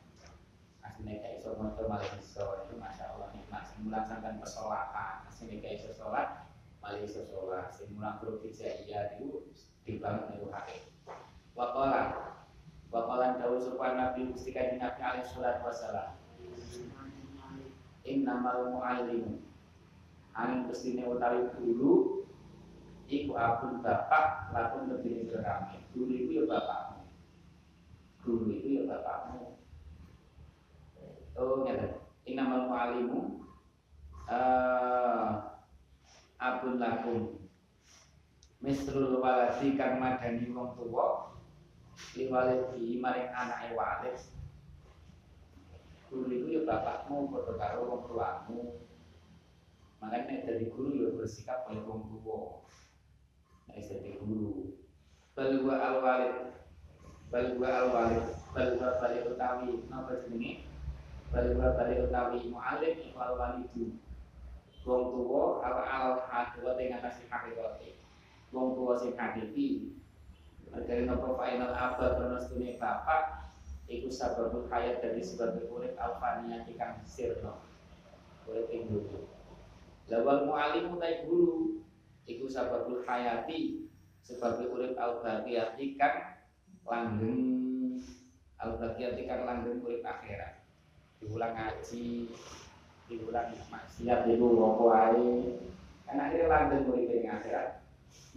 Aslinya 0.85 1.17
kayak 1.17 1.41
iso 1.41 1.57
motor 1.57 1.89
malah 1.89 2.05
iso. 2.21 2.45
Itu 2.69 2.77
Masya 2.77 3.17
Allah 3.17 3.33
nikmat. 3.33 3.65
Sing 3.65 3.81
melaksanakan 3.89 4.37
persolatan 4.45 5.25
Aslinya 5.25 5.57
kayak 5.57 5.81
iso 5.81 5.89
sholat 5.97 6.45
Malah 6.85 7.01
iso 7.01 7.25
sholat 7.25 7.73
Sing 7.73 7.89
mulang 7.97 8.21
huruf 8.21 8.45
hijaiyah 8.45 9.17
itu 9.17 9.41
Dibangun 9.89 10.37
itu 10.37 10.47
hati 10.53 10.77
Wakola 11.57 12.29
Wakola 12.93 13.41
Daud 13.41 13.57
Supaya 13.57 13.97
Nabi 13.97 14.29
Gusti 14.29 14.53
Nabi 14.53 15.01
alaihi 15.01 15.25
salatu 15.25 15.65
wassalam. 15.65 16.13
Innamal 18.05 18.69
muallim 18.69 19.41
angin 20.37 20.69
bestine 20.69 21.05
utawi 21.09 21.49
guru 21.57 22.25
iku 23.09 23.33
abun 23.33 23.81
bapak 23.81 24.53
lakun 24.53 24.93
lebih 24.93 25.29
kami 25.41 25.81
guru 25.93 26.11
itu 26.13 26.31
ya 26.37 26.43
bapakmu. 26.45 27.01
Guru 28.21 28.45
itu 28.53 28.67
ya 28.77 28.83
bapakmu. 28.85 29.57
Oh 31.33 31.65
ngene. 31.65 31.97
Innamal 32.29 32.69
muallimu 32.69 33.41
uh, 34.29 35.29
abun 36.37 36.77
lakum 36.77 37.38
misrul 38.59 39.23
waladi 39.23 39.79
kang 39.79 40.03
madani 40.03 40.51
wong 40.51 40.75
tuwa 40.75 41.31
liwalidi 42.15 42.99
maring 42.99 43.31
anake 43.31 43.71
walid 43.75 44.19
guru 46.09 46.25
itu 46.33 46.47
ya 46.57 46.61
bapakmu 46.65 47.29
padha 47.29 47.53
karo 47.55 47.85
wong 47.85 48.01
tuamu. 48.09 48.81
Makanya 50.01 50.25
nek 50.25 50.43
dari 50.49 50.65
guru 50.73 50.89
ya 50.97 51.07
bersikap 51.13 51.69
kaya 51.69 51.85
wong 51.85 52.09
tua 52.09 52.65
nek 53.69 53.77
jadi 53.85 54.17
guru. 54.17 54.73
Bal 55.37 55.61
wa 55.61 55.75
al 55.77 55.95
walid. 56.01 56.35
Bal 57.29 57.47
wa 57.61 57.69
al 57.69 57.87
walid. 57.93 58.25
Bal 58.49 58.69
wa 58.81 58.97
bali 58.97 59.17
utawi 59.21 59.85
napa 59.85 60.25
jenenge? 60.25 60.65
Bal 61.29 61.53
wa 61.53 61.77
bali 61.77 61.93
utawi 62.01 62.39
muallim 62.49 62.95
iku 63.05 63.17
al 63.21 63.33
walidu. 63.37 63.85
Wong 64.81 65.03
tua 65.13 65.61
ala 65.61 65.83
al 65.85 66.09
hakikat 66.25 66.81
ing 66.81 66.97
atas 66.97 67.21
hakikat 67.29 67.77
wong 68.49 68.77
tua 68.77 68.93
sing 68.97 69.13
hakiki 69.13 69.93
Dari 70.69 71.09
nopo 71.09 71.33
final 71.33 71.73
abad 71.73 72.21
kronos 72.21 72.45
bapak 72.77 73.49
iku 73.89 74.05
sababul 74.13 74.69
hayat 74.69 75.01
dari 75.01 75.17
sebagai 75.17 75.65
urip 75.65 75.97
alfania 75.97 76.61
kang 76.77 77.01
sirno. 77.09 77.65
Urip 78.45 78.69
ing 78.69 78.85
dunya. 78.85 79.17
Lawal 80.13 80.45
mu'alimu 80.45 81.01
naik 81.01 81.25
guru 81.25 81.81
iku 82.29 82.45
sababul 82.45 83.01
hayati 83.01 83.89
sebagai 84.21 84.69
urip 84.69 84.93
al-baqiyati 84.93 85.97
kang 85.97 86.37
langgeng. 86.85 87.97
Al-baqiyati 88.61 89.25
kang 89.25 89.49
langgeng 89.49 89.81
urip 89.81 90.05
akhirat. 90.05 90.61
Diulang 91.17 91.57
ngaji 91.57 92.29
diulang 93.09 93.49
maksiat 93.73 94.29
ibu 94.29 94.47
apa 94.61 94.85
ae 95.09 95.29
kan 96.05 96.21
akhirnya 96.21 96.45
langgeng 96.45 96.85
urip 96.85 97.09
ing 97.09 97.25
akhirat 97.25 97.78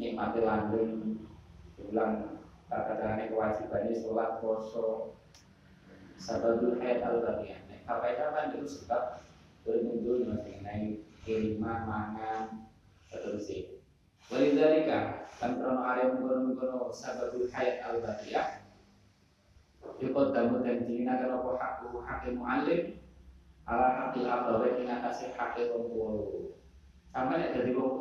nikmati 0.00 0.40
langgeng 0.42 1.20
diulang 1.76 2.40
tata-tata 2.72 3.28
kewajibannya 3.28 3.94
sholat 3.96 4.40
poso 4.40 5.16
sababul 6.16 6.80
hayat 6.80 7.04
al 7.04 7.20
baqiyah 7.20 7.60
apa 7.82 8.04
itu 8.14 8.24
kan 8.30 8.46
itu 8.54 8.58
sebab 8.64 9.02
bermuncul 9.66 10.22
mengenai 10.26 11.02
kiriman 11.22 11.86
mangan 11.86 12.70
seterusnya. 13.10 13.78
Walidhalika 14.30 15.28
kan 15.36 15.58
krono 15.58 15.82
area 15.82 16.14
mengkono-mengkono 16.14 16.94
sababul 16.94 17.50
hayat 17.50 17.82
al 17.82 18.00
baqiyah 18.00 18.62
Yukot 20.02 20.34
damu 20.34 20.62
dan 20.62 20.86
dina 20.86 21.18
kan 21.18 21.30
apa? 21.30 21.50
Hakku 21.58 22.02
hakil 22.02 22.38
mu'alim 22.38 22.82
ala 23.66 23.86
hakil 23.98 24.26
abawe 24.26 24.66
ing 24.78 24.90
atase 24.90 25.34
hakil 25.34 25.74
wong 25.74 25.84
tuwa. 25.90 26.10
Sama 27.14 27.38
nek 27.38 27.54
dadi 27.54 27.70
wong 27.74 27.98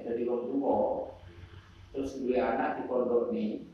dadi 0.00 0.24
wong 0.24 0.48
tuwa 0.48 0.76
terus 1.92 2.16
duwe 2.16 2.40
anak 2.40 2.80
di 2.80 2.82
pondok 2.88 3.28
nih 3.28 3.68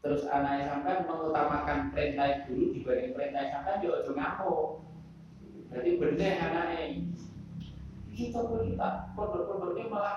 terus 0.00 0.24
anaknya 0.26 0.72
sampai 0.72 1.04
mengutamakan 1.04 1.92
perintah 1.92 2.48
guru 2.48 2.72
dibanding 2.74 3.12
perintah 3.14 3.44
sampai 3.54 3.78
dia 3.78 3.94
ojo 4.02 4.10
ngamuk. 4.18 4.66
Jadi 5.70 5.90
bener 5.96 6.34
anaknya. 6.42 7.06
Kita 8.12 8.44
pun 8.44 8.66
kita 8.66 9.14
pondok-pondoknya 9.14 9.86
malah 9.88 10.16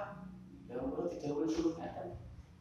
ya 0.68 0.82
Allah 0.82 1.06
tidak 1.08 1.32
boleh 1.38 1.48
suruh 1.48 1.74
kan 1.78 2.12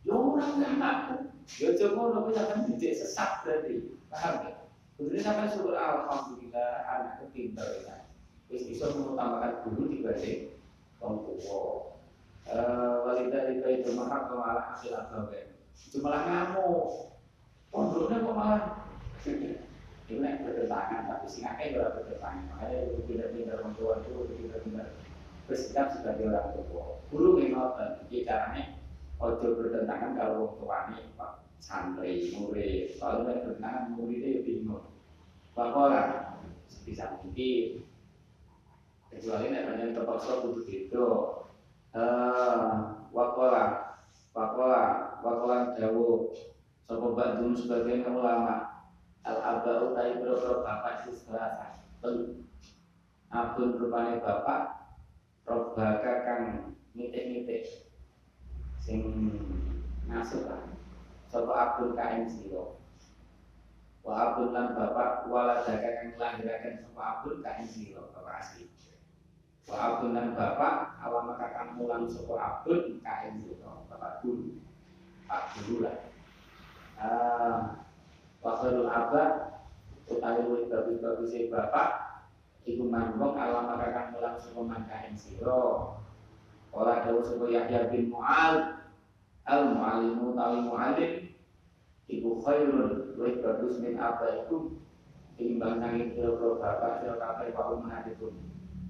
ya 0.04 0.12
orang 0.12 0.60
ngaku 0.60 1.16
ya 1.58 1.68
coba 1.74 2.00
lo 2.12 2.20
misalkan 2.28 2.68
didik 2.68 2.92
sesat 2.92 3.42
berarti. 3.42 3.96
Paham 4.12 4.34
ya 4.46 4.52
Kemudian 4.94 5.26
sampai 5.26 5.50
syukur 5.50 5.74
Alhamdulillah 5.74 6.86
anak 6.86 7.26
pintar 7.34 7.66
ya 7.82 8.06
Wis 8.46 8.70
bisa 8.70 8.94
mengutamakan 8.94 9.66
guru 9.66 9.90
dibanding 9.90 10.54
orang 11.02 11.26
tua 11.26 11.93
itu 13.84 13.92
mahal 14.00 14.32
kemalah 14.32 14.64
hasil 14.72 14.96
agama 14.96 15.36
Cuma 15.92 16.24
ngamuk. 16.24 17.12
Pondoknya 17.68 18.24
kok 18.24 18.32
malah 18.34 18.62
itu 20.04 20.20
nek 20.20 20.44
bertentangan 20.44 21.08
tapi 21.08 21.26
sing 21.32 21.48
akeh 21.48 21.80
ora 21.80 21.96
berdepan 21.96 22.44
makanya 22.52 22.92
itu 22.92 23.08
pinter-pinter 23.08 23.56
orang 23.56 23.72
tua 23.72 24.04
itu 24.04 24.36
pinter-pinter 24.36 24.92
bersikap 25.48 25.96
sebagai 25.96 26.28
orang 26.28 26.52
tua. 26.68 27.00
Guru 27.08 27.40
ngoten 27.40 28.04
iki 28.04 28.28
carane 28.28 28.84
ojo 29.16 29.56
bertentangan 29.56 30.12
kalau 30.12 30.34
wong 30.44 30.52
tuane 30.60 31.00
Pak 31.16 31.32
santri 31.56 32.36
murid. 32.36 33.00
Soalnya 33.00 33.48
bertentangan 33.48 33.96
muridnya 33.96 34.28
ya 34.28 34.40
bingung. 34.44 34.84
Bapak 35.56 36.36
bisa 36.84 37.16
mungkin. 37.24 37.88
Kecuali 39.08 39.56
banyak 39.56 39.94
terpaksa 39.96 40.42
kudu 40.44 40.68
gitu 40.68 41.06
eh 41.96 43.03
wakola 43.14 43.94
wakola 44.34 44.82
wakola 45.22 45.78
dawu 45.78 46.34
sapa 46.84 47.06
badun 47.14 47.54
sebagian 47.54 48.10
ulama. 48.10 48.74
Al 49.24 49.40
abau 49.40 49.96
utai 49.96 50.20
boro 50.20 50.60
bapak 50.60 51.08
itu 51.08 51.16
selasa 51.16 51.80
telu 52.04 52.44
abun 53.32 53.80
rupane 53.80 54.20
bapak 54.20 54.92
robaka 55.48 56.12
kang 56.28 56.42
ngitik-ngitik. 56.92 57.88
Sing 58.84 59.00
ngasuh 60.04 60.44
lah. 60.44 60.60
Sapa 61.32 61.52
abun 61.56 61.96
kain 61.96 62.28
sira 62.28 62.76
wa 64.04 64.12
abun 64.12 64.52
lan 64.52 64.76
bapak 64.76 65.24
waladaka 65.32 65.88
kang 66.04 66.20
lahiraken 66.20 66.84
sapa 66.84 67.00
abun 67.00 67.40
kain 67.40 67.64
sira 67.64 68.04
bapak 68.12 68.44
asli 68.44 68.68
wa 69.64 69.76
abun 69.80 70.12
lan 70.12 70.36
bapak 70.36 71.00
awam 71.00 71.32
kakang 71.40 71.76
mulang 71.80 72.04
sapa 72.04 72.34
abun 72.36 73.00
kain 73.00 73.40
sira 73.40 73.72
bapak 73.88 74.20
guru 74.20 74.60
pak 75.24 75.42
guru 75.56 75.88
lah. 75.88 75.96
Ah 77.00 77.84
Wakilul 78.44 78.92
abad 78.92 79.56
utawi 80.04 80.44
luwih 80.44 80.68
bagus-bagus 80.68 81.32
bapak 81.48 81.88
iku 82.68 82.84
mangkok 82.92 83.32
alam 83.40 83.72
kakang 83.80 84.12
mulang 84.12 84.36
sapa 84.36 84.60
mangkahen 84.60 85.16
sira. 85.16 85.96
Ora 86.68 87.00
dawuh 87.00 87.24
sapa 87.24 87.48
Yahya 87.48 87.88
bin 87.88 88.12
Mu'al. 88.12 88.84
Al 89.48 89.76
mu'allimu 89.76 90.36
tawi 90.36 90.58
mu'allim 90.60 91.12
iku 92.08 92.40
khairun 92.44 93.16
luwih 93.16 93.40
bagus 93.40 93.80
min 93.80 93.96
abaikum 93.96 94.76
timbang 95.40 95.80
nanging 95.80 96.12
pira-pira 96.12 96.60
bapak 96.60 96.92
sira 97.00 97.16
kabeh 97.16 97.48
wa 97.56 97.72
ummahatikum 97.76 98.32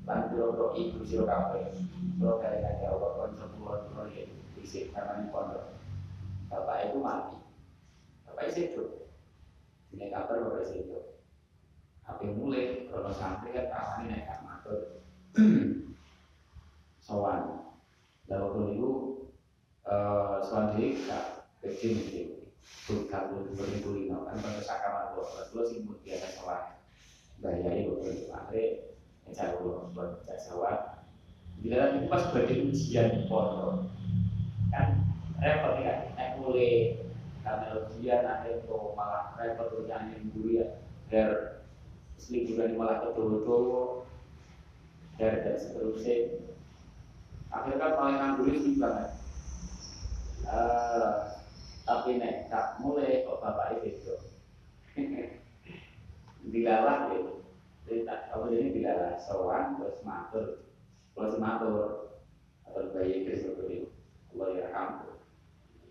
lan 0.05 0.29
pira-pira 0.29 0.67
ibu 0.77 1.01
sira 1.01 1.25
kabeh 1.25 1.73
sira 2.21 2.33
kaya 2.37 2.87
Allah 2.93 3.11
kon 3.17 3.33
sepuluh 3.37 3.89
proyek. 3.93 4.29
Isih 4.61 4.93
karena 4.93 5.29
pondok 5.33 5.77
bapak 6.53 6.93
itu 6.93 6.99
mati. 7.01 7.37
Bapak 8.29 8.45
itu 8.53 8.61
hidup. 8.69 8.89
Ini 9.97 10.13
kabar 10.13 10.37
bapak 10.45 10.73
itu 10.77 10.99
Tapi 12.05 12.25
mulai 12.37 12.85
kalau 12.93 13.13
santri 13.17 13.57
kan 13.57 13.73
kawan 13.73 14.13
naik 14.13 14.29
matur. 14.45 15.01
Sowan. 17.07 17.73
Lalu 18.29 18.77
itu 18.77 18.91
sowan 20.45 20.77
di 20.81 21.05
kak 21.05 21.45
kecil 21.61 21.93
itu 22.09 22.23
bukan 22.89 23.53
beribu 23.53 23.93
lima 23.93 24.25
kan 24.25 24.41
pada 24.41 24.61
sakaman 24.65 25.13
dua 25.13 25.25
belas 25.29 25.49
dua 25.53 25.63
sih 25.69 25.85
biasa 25.85 26.29
sowan. 26.41 26.65
Gaya 27.45 27.69
itu 27.77 27.93
akhirnya 28.33 28.94
uang 29.33 29.97
buat 29.97 30.21
jasa 30.29 30.53
bila 31.65 31.97
itu 31.97 32.07
pas 32.13 32.29
berarti 32.29 32.55
ujian 32.69 33.25
pondok 33.25 33.89
kan 34.69 35.01
repot 35.41 35.81
ya 35.81 36.13
naik 36.13 36.37
mulai 36.43 37.01
karena 37.41 37.67
ujian 37.89 38.21
akhirnya 38.25 38.67
tuh 38.69 38.93
malah 38.93 39.33
repot 39.41 39.69
ujian 39.81 40.13
yang 40.13 40.25
dulu 40.33 40.49
ya. 40.61 40.67
Liburan 42.25 42.81
malah 42.81 43.05
kedowo 43.05 44.09
dan 45.21 45.45
dan 45.45 45.61
seterusnya. 45.61 46.41
Akhirnya 47.53 47.83
kan 47.85 47.93
paling 48.01 48.17
nganggur 48.17 48.49
itu 48.49 48.81
banget 48.81 49.13
uh, 50.49 51.41
tapi 51.85 52.21
nek 52.21 52.49
tak 52.49 52.81
mulai 52.81 53.25
kok 53.25 53.41
bapak 53.41 53.85
itu 53.85 54.17
dilalah 56.53 57.13
gitu 57.13 57.44
tidak 57.85 58.33
apa 58.33 58.45
jadi 58.49 58.69
dilalah 58.73 59.15
sowan 59.21 59.77
terus 59.77 60.01
matur 60.01 60.47
terus 61.13 61.37
matur 61.37 62.17
atau 62.65 62.91
bayi 62.97 63.25
itu 63.25 63.45
seperti 63.45 63.77
Allah 64.35 64.49
ya 64.57 64.85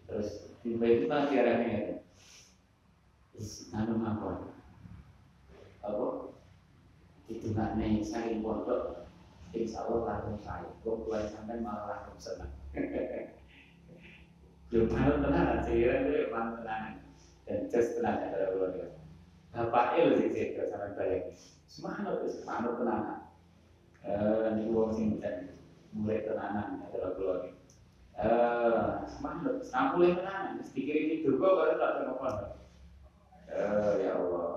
terus 0.09 0.49
di 0.65 0.75
bayi 0.75 1.01
itu 1.01 1.05
masih 1.05 1.37
ada 1.37 1.53
nih 1.61 2.01
anu 3.73 3.93
mabon 3.97 4.53
apa? 5.83 6.31
Itu 7.27 7.51
nggak 7.51 7.75
nih 7.75 7.99
saking 7.99 8.39
pondok. 8.39 9.03
Insya 9.51 9.83
Allah 9.85 10.01
langsung 10.07 10.39
saya. 10.39 10.71
Gue 10.81 10.95
mulai 11.03 11.27
sampai 11.27 11.59
malah 11.59 12.07
langsung 12.07 12.17
senang? 12.17 12.53
Malu 14.73 15.21
tenang 15.21 15.61
sih 15.61 15.85
itu 15.85 16.33
malu 16.33 16.57
tenang. 16.57 17.05
Dan 17.45 17.69
just 17.69 18.01
kalau 18.01 18.49
belum 18.57 18.73
ya 18.81 18.87
bapak 19.53 20.01
itu 20.01 20.11
sih 20.17 20.29
sih 20.33 20.45
kalau 20.57 20.65
sampai 20.73 20.97
balik 20.97 21.21
semangat 21.73 22.21
itu 22.21 22.45
semangat 22.45 22.77
tenang 22.77 23.05
eh 24.05 24.45
ini 24.53 24.69
uang 24.69 24.93
sih 24.93 25.17
dan 25.17 25.57
mulai 25.89 26.21
tenanan 26.21 26.85
ya 26.85 26.85
kalau 26.93 27.17
belum 27.17 27.41
eh 28.21 28.93
semangat 29.09 29.55
sampai 29.65 30.13
tenang 30.13 30.61
sedikit 30.61 30.93
ini 30.93 31.25
juga 31.25 31.49
baru 31.49 31.73
tak 31.81 31.91
terima 31.97 32.29
eh 33.49 33.91
ya 34.05 34.13
Allah. 34.21 34.53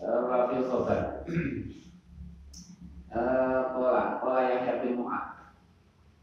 Wafil 0.00 0.64
khobar 0.64 1.28
Kola 3.76 4.04
Kola 4.16 4.40
yang 4.48 4.64
happy 4.64 4.96
mu'ad 4.96 5.52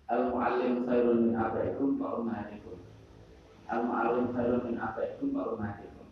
Al 0.10 0.34
mu'allim 0.34 0.82
khairun 0.90 1.30
min 1.30 1.38
abaikum 1.38 2.02
wa 2.02 2.18
ummahatikum 2.18 2.82
Al 3.70 3.86
mu'allim 3.86 4.34
khairun 4.34 4.66
min 4.66 4.82
abaikum 4.82 5.30
wa 5.30 5.54
ummahatikum 5.54 6.10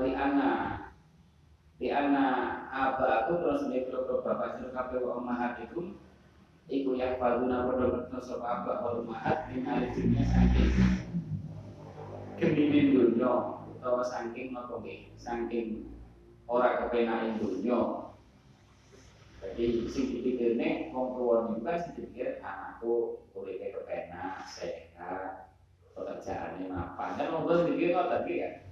Li 0.00 0.10
anna 0.16 0.85
Li 1.76 1.88
anna 1.92 2.24
Aba 2.72 3.24
aku 3.24 3.40
terus 3.40 3.68
mikro 3.68 4.08
bapak 4.24 4.60
sira 4.60 4.72
kabeh 4.72 5.00
wa 5.04 5.20
ummahatikum 5.20 5.96
Iku 6.66 6.98
yang 6.98 7.20
faduna 7.22 7.68
pada 7.70 7.84
betul 7.94 8.20
sapa 8.24 8.46
aba 8.62 8.72
wa 8.82 8.90
ummahat 9.00 9.48
Min 9.52 9.68
ahli 9.68 9.92
dunia 9.94 10.24
saking 10.26 10.72
Keminin 12.36 12.96
dunia 12.96 13.60
utawa 13.70 14.02
saking 14.02 14.52
napa 14.56 14.82
saking 15.20 15.94
ora 16.46 16.84
kepenakin 16.84 17.38
dunya 17.38 18.06
jadi 19.56 19.86
sing 19.86 20.04
dipikirne 20.10 20.90
wong 20.90 21.14
tuwa 21.14 21.36
niku 21.46 21.62
kan 21.62 21.78
sing 21.78 21.94
anakku 22.42 23.22
uripe 23.30 23.70
kepenak 23.70 24.42
sehat 24.50 25.54
pekerjaannya 25.94 26.66
mapan. 26.66 27.14
Dan 27.14 27.30
wong 27.30 27.46
tuwa 27.46 27.62
ngoten 27.62 27.78
iki 28.26 28.42
kan 28.42 28.65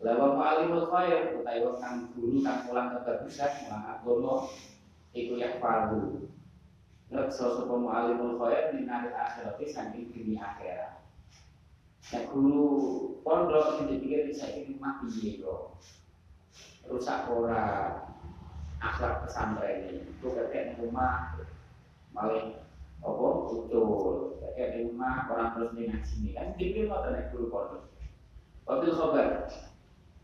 Lawa 0.00 0.32
alimul 0.40 0.88
khair 0.88 1.36
utawi 1.36 1.60
wong 1.60 1.76
kang 1.76 2.08
guru 2.16 2.40
kang 2.40 2.64
mulang 2.64 2.88
kebagusan 2.96 3.52
mulang 3.68 3.84
agama 3.84 4.34
iku 5.12 5.36
yang 5.36 5.60
palu 5.60 6.24
Nek 7.12 7.28
sosok 7.28 7.68
alimul 7.68 8.40
khair 8.40 8.72
minal 8.72 9.12
akhirat 9.12 9.60
saking 9.60 10.08
dunia 10.08 10.56
akhirat 10.56 11.00
Nek 12.10 12.32
guru 12.32 12.66
pondok 13.20 13.76
sing 13.76 13.92
dipikir 13.92 14.32
saya 14.32 14.64
ini 14.64 14.80
mah 14.80 15.04
piye 15.04 15.44
kok. 15.44 15.78
Rusak 16.88 17.28
ora 17.30 17.92
akhlak 18.82 19.28
pesantren 19.28 19.86
ini. 19.86 20.10
Kakek 20.18 20.74
di 20.74 20.74
rumah 20.82 21.36
malah 22.16 22.56
ucul. 23.04 24.40
Kakek 24.42 24.68
di 24.74 24.78
rumah 24.90 25.28
orang 25.28 25.54
terus 25.54 25.70
sini 26.08 26.34
kan 26.34 26.56
dipikir 26.56 26.88
mau 26.88 27.04
nek 27.04 27.30
guru 27.30 27.46
pondok. 27.52 27.84
Waktu 28.66 28.90
sobat, 28.90 29.50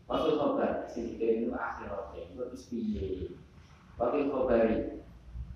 waktu 0.07 0.39
sobat 0.39 0.87
sing 0.89 1.19
itu 1.19 1.51
akhirat 1.51 2.15
itu 2.15 2.35
terus 2.35 2.63
piye. 2.71 3.07
Waktu 3.99 4.29
sobari, 4.31 5.03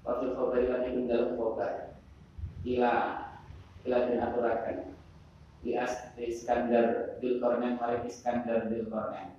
waktu 0.04 0.26
sobari 0.36 0.70
kan 0.70 0.86
yang 0.86 1.08
dalam 1.08 1.40
sobat. 1.40 1.98
Ila, 2.62 2.96
ila 3.88 3.98
dan 4.06 4.22
aturakan. 4.22 4.78
Di 5.62 5.78
Iskandar 6.18 7.18
Bilkornen 7.22 7.78
mari 7.78 8.06
Iskandar 8.10 8.70
Bilkornen 8.70 9.38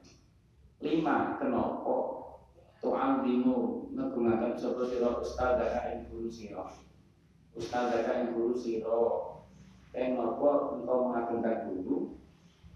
lima 0.83 1.39
kenapa 1.39 1.95
tuang 2.83 3.23
dimu 3.23 3.87
ngegungakan 3.95 4.59
sopo 4.59 4.83
siro 4.83 5.23
ustadaka 5.23 5.95
ing 5.95 6.11
guru 6.11 6.27
siro 6.27 6.67
ustadaka 7.55 8.27
ing 8.27 8.35
guru 8.35 8.59
siro 8.59 9.03
kenapa 9.95 10.75
engkau 10.75 10.99
mengagungkan 11.07 11.71
guru 11.71 12.19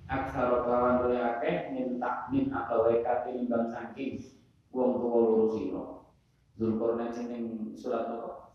aksara 0.06 0.62
kelawan 0.62 1.02
dunia 1.02 1.38
akeh 1.38 1.74
min 1.74 1.98
takmin 1.98 2.54
abawae 2.54 3.02
katimbang 3.02 3.74
saking 3.74 4.22
wong 4.70 5.02
tuwa 5.02 5.18
loro 5.18 5.44
sira. 5.50 5.84
Zulkarnain 6.56 7.26
ning 7.28 7.44
surat 7.76 8.06
apa? 8.08 8.54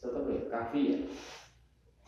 satu 0.00 0.24
ya 0.32 0.48
kafi 0.48 0.80
ya. 0.88 0.98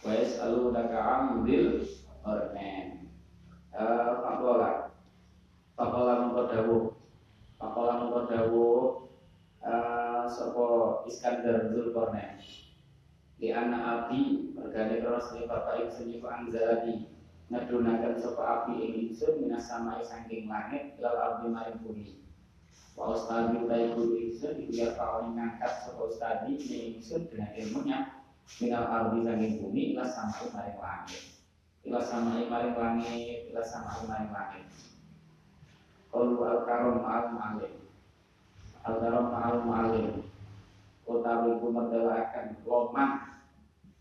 Wa 0.01 0.17
yasalu 0.17 0.73
laka 0.73 0.99
amdil 0.99 1.85
qarnain. 2.25 3.13
Eh 3.77 4.13
pakola. 4.25 4.89
Pakola 5.77 6.13
mengko 6.25 6.43
dawuh. 6.49 6.85
Pakola 7.61 7.93
mengko 8.01 8.21
dawuh 8.27 8.83
eh, 9.63 11.07
Iskandar 11.07 11.71
Zulkarnain. 11.71 12.41
Di 13.37 13.51
anak 13.51 14.07
abi, 14.07 14.55
bergadai 14.55 15.03
terus 15.03 15.35
ning 15.35 15.51
bapak 15.51 15.83
ibu 15.83 15.91
sendiri 15.91 17.11
ngedunakan 17.53 18.17
sapa 18.17 18.43
api 18.43 18.73
ing 18.81 18.93
ingsun 19.13 19.45
minas 19.45 19.69
samai 19.69 20.01
saking 20.01 20.49
langit 20.49 20.97
lal 20.97 21.13
ardi 21.21 21.53
maring 21.53 21.79
bumi. 21.85 22.25
Wa 22.97 23.13
ustadi 23.13 23.61
utai 23.61 23.93
guru 23.93 24.17
ingsun 24.17 24.57
iku 24.57 24.73
ya 24.73 24.97
kawan 24.97 25.37
ngangkat 25.37 25.85
sapa 25.85 26.01
ustadi 26.09 26.57
ing 26.57 26.97
ingsun 26.97 27.29
dengan 27.29 27.53
ilmunya 27.53 27.99
minal 28.57 28.89
ardi 28.89 29.21
saking 29.29 29.53
bumi 29.61 29.93
ila 29.93 30.09
samai 30.09 30.49
maring 30.49 30.79
langit. 30.81 31.23
Ila 31.85 32.01
samai 32.01 32.49
maring 32.49 32.73
langit 32.73 33.39
ila 33.53 33.61
samai 33.61 34.01
maring 34.09 34.33
langit. 34.33 34.67
Qalu 36.13 36.37
al-karam 36.45 37.01
al-malim 37.01 37.73
Al-karam 38.85 39.33
al-malim 39.33 40.29
Utawi 41.09 41.57
ku 41.57 41.73
mendelakan 41.73 42.53
Loman 42.69 43.33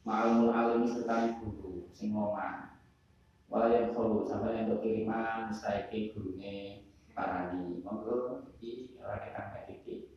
ma'almul 0.04 0.52
alim 0.52 0.84
serta 0.92 1.40
guru 1.40 1.88
sing 1.96 2.12
ngomong 3.52 3.68
yang 3.68 3.92
solu 3.92 4.24
sampai 4.24 4.64
yang 4.64 4.80
kiriman 4.80 5.52
mustaiki 5.52 6.16
gurunya 6.16 6.88
parani. 7.12 7.84
Monggo 7.84 8.48
iki 8.56 8.96
ora 9.04 9.20
kita 9.20 9.52
mediti 9.52 10.08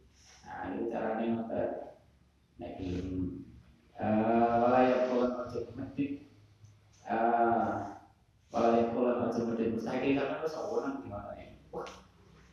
nah 0.47 0.71
ini 0.71 0.87
caranya 0.87 1.27
ngoten 1.35 1.71
nek 2.63 2.79
kirim 2.79 3.43
yang 4.87 5.03
solu 5.11 5.35
ojo 5.35 5.61
medit. 5.75 6.31
Yang 8.55 8.87
solu 8.95 9.11
ojo 9.27 9.41
medit. 9.51 9.69
Mustaiki 9.75 10.15
sampai 10.15 10.39
terus 10.39 10.55
awonan 10.55 11.03
gimana 11.03 11.35
ya? 11.35 11.59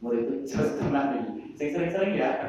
Murid 0.02 0.34
itu 0.34 0.50
jelas 0.50 0.82
tenan 0.82 1.14
iki 1.14 1.54
sing 1.62 1.78
sering-sering 1.78 2.18
ya. 2.18 2.42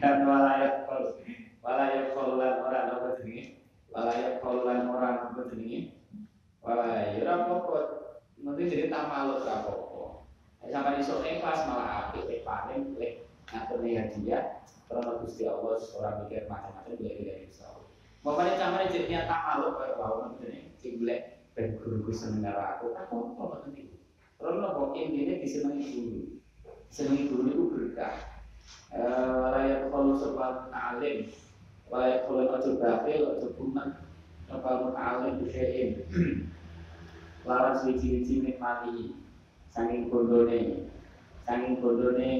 Dan 0.00 0.24
yang 0.24 0.88
solu 0.88 1.20
walaya 1.60 2.08
kaulan 2.16 2.56
orang 2.64 2.88
apa 2.88 3.20
jenenge? 3.20 3.60
Walaya 3.92 4.40
kaulan 4.40 4.88
orang 4.88 5.28
apa 5.28 5.52
jenenge 5.52 6.00
walaya 6.62 7.18
ora 7.18 7.32
apa-apa 7.42 7.78
nanti 8.38 8.70
jadi 8.70 8.86
tak 8.86 9.10
malu 9.10 9.42
ora 9.42 9.54
apa-apa 9.66 10.06
sampai 10.70 11.02
iso 11.02 11.18
ikhlas 11.20 11.66
malah 11.66 12.08
apik 12.08 12.30
lek 12.30 12.46
paling 12.46 12.94
lek 12.96 13.26
ngaturne 13.50 13.90
hadiah 13.98 14.62
karena 14.86 15.18
Gusti 15.18 15.42
Allah 15.50 15.74
orang 15.98 16.14
mikir 16.24 16.46
macam-macam 16.46 16.94
dia 17.00 17.12
tidak 17.18 17.38
bisa 17.50 17.66
Makanya 18.22 18.54
camane 18.54 18.86
jadi 18.86 19.06
niat 19.10 19.24
tak 19.26 19.40
malu 19.42 19.74
kayak 19.74 19.98
bau 19.98 20.16
nanti 20.22 20.70
sing 20.78 21.02
golek 21.02 21.42
ben 21.58 21.74
guru-guru 21.82 22.14
seneng 22.14 22.54
aku 22.54 22.94
aku 22.94 23.34
apa 23.34 23.66
nanti 23.66 23.90
karena 24.38 24.74
kok 24.74 24.94
ini 24.94 25.42
disenengi 25.42 25.86
guru 25.90 26.20
senengi 26.86 27.26
guru 27.26 27.42
itu 27.50 27.62
berkah 27.74 28.14
layak 29.50 29.90
kalau 29.90 30.14
sebab 30.14 30.70
alim 30.70 31.26
Wala 31.92 32.24
kulen 32.24 32.48
ojo 32.48 32.80
bakil, 32.80 33.36
ojo 33.36 33.52
buman 33.52 33.92
Nopal 34.52 34.84
muta'alim 34.84 35.40
bisain 35.40 36.04
Lawan 37.48 37.74
suci-suci 37.80 38.44
nikmati. 38.44 39.16
Sanging 39.72 40.12
bondone. 40.12 40.92
Sanging 41.48 41.80
bondone 41.80 42.30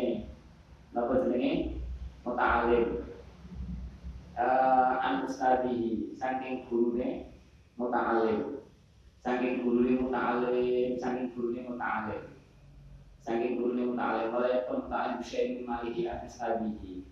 Napa 0.92 1.24
jenenge? 1.24 1.80
Muta'alim 2.28 3.00
uh, 4.36 4.92
Anus 5.00 5.40
tadi 5.40 6.12
Sanging 6.20 6.68
gurune 6.68 7.32
Muta'alim 7.80 8.60
Sanging 9.24 9.64
gurune 9.64 9.96
muta'alim 9.96 11.00
Sanging 11.00 11.32
gurune 11.32 11.64
muta'alim 11.64 12.22
Sanging 13.24 13.56
gurune 13.56 13.96
muta'alim 13.96 14.36
yakun 14.36 14.84
muta'alim 14.84 15.16
bisain 15.24 15.64
Malihi 15.64 16.12
anus 16.12 16.36
tadi 16.36 17.08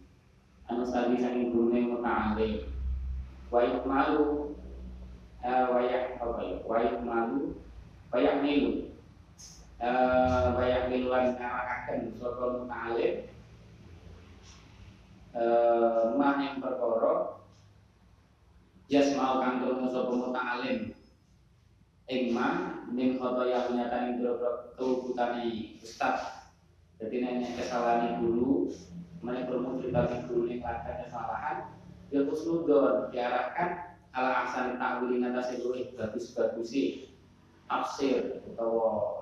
anu 0.70 0.86
sabi 0.86 1.18
saking 1.18 1.50
gurune 1.50 1.90
muta'alim 1.90 2.70
wa 3.50 3.66
malu 3.82 4.49
eh, 5.44 5.64
wayak 5.70 6.20
apa 6.20 6.40
ya? 6.44 6.56
Wayak 6.64 6.96
malu 7.04 7.56
wayak 8.10 8.42
milu. 8.42 8.90
Eh, 9.80 10.46
wayak 10.60 10.92
miluan 10.92 11.40
ngarakaken 11.40 12.12
sapa 12.20 12.44
muta'alim 12.52 13.24
eh, 15.32 16.02
mah 16.20 16.36
yang 16.36 16.60
perkara 16.60 17.40
jas 18.92 19.16
mau 19.16 19.40
kang 19.40 19.64
krungu 19.64 19.88
sapa 19.88 20.12
muta'alim 20.12 20.92
ing 22.12 22.36
ma 22.36 22.76
ning 22.92 23.16
khotoya 23.16 23.72
nyatane 23.72 24.20
boro-boro 24.20 24.74
keluputane 24.76 25.78
ustaz. 25.80 26.44
Jadi 27.00 27.24
nenek 27.24 27.56
kesalahan 27.56 28.20
guru 28.20 28.68
mana 29.24 29.48
berumur 29.48 29.80
cerita 29.80 30.28
guru 30.28 30.44
yang 30.44 30.60
melakukan 30.60 31.08
kesalahan. 31.08 31.56
Ya 32.12 32.20
kusnudon 32.28 33.08
diarahkan 33.14 33.89
ala 34.10 34.30
aksan 34.46 34.78
ta'wili 34.80 35.22
ngatasi 35.22 35.62
luwih 35.62 35.94
bagus-bagusi 35.94 37.14
tafsir 37.70 38.42
atau 38.54 38.72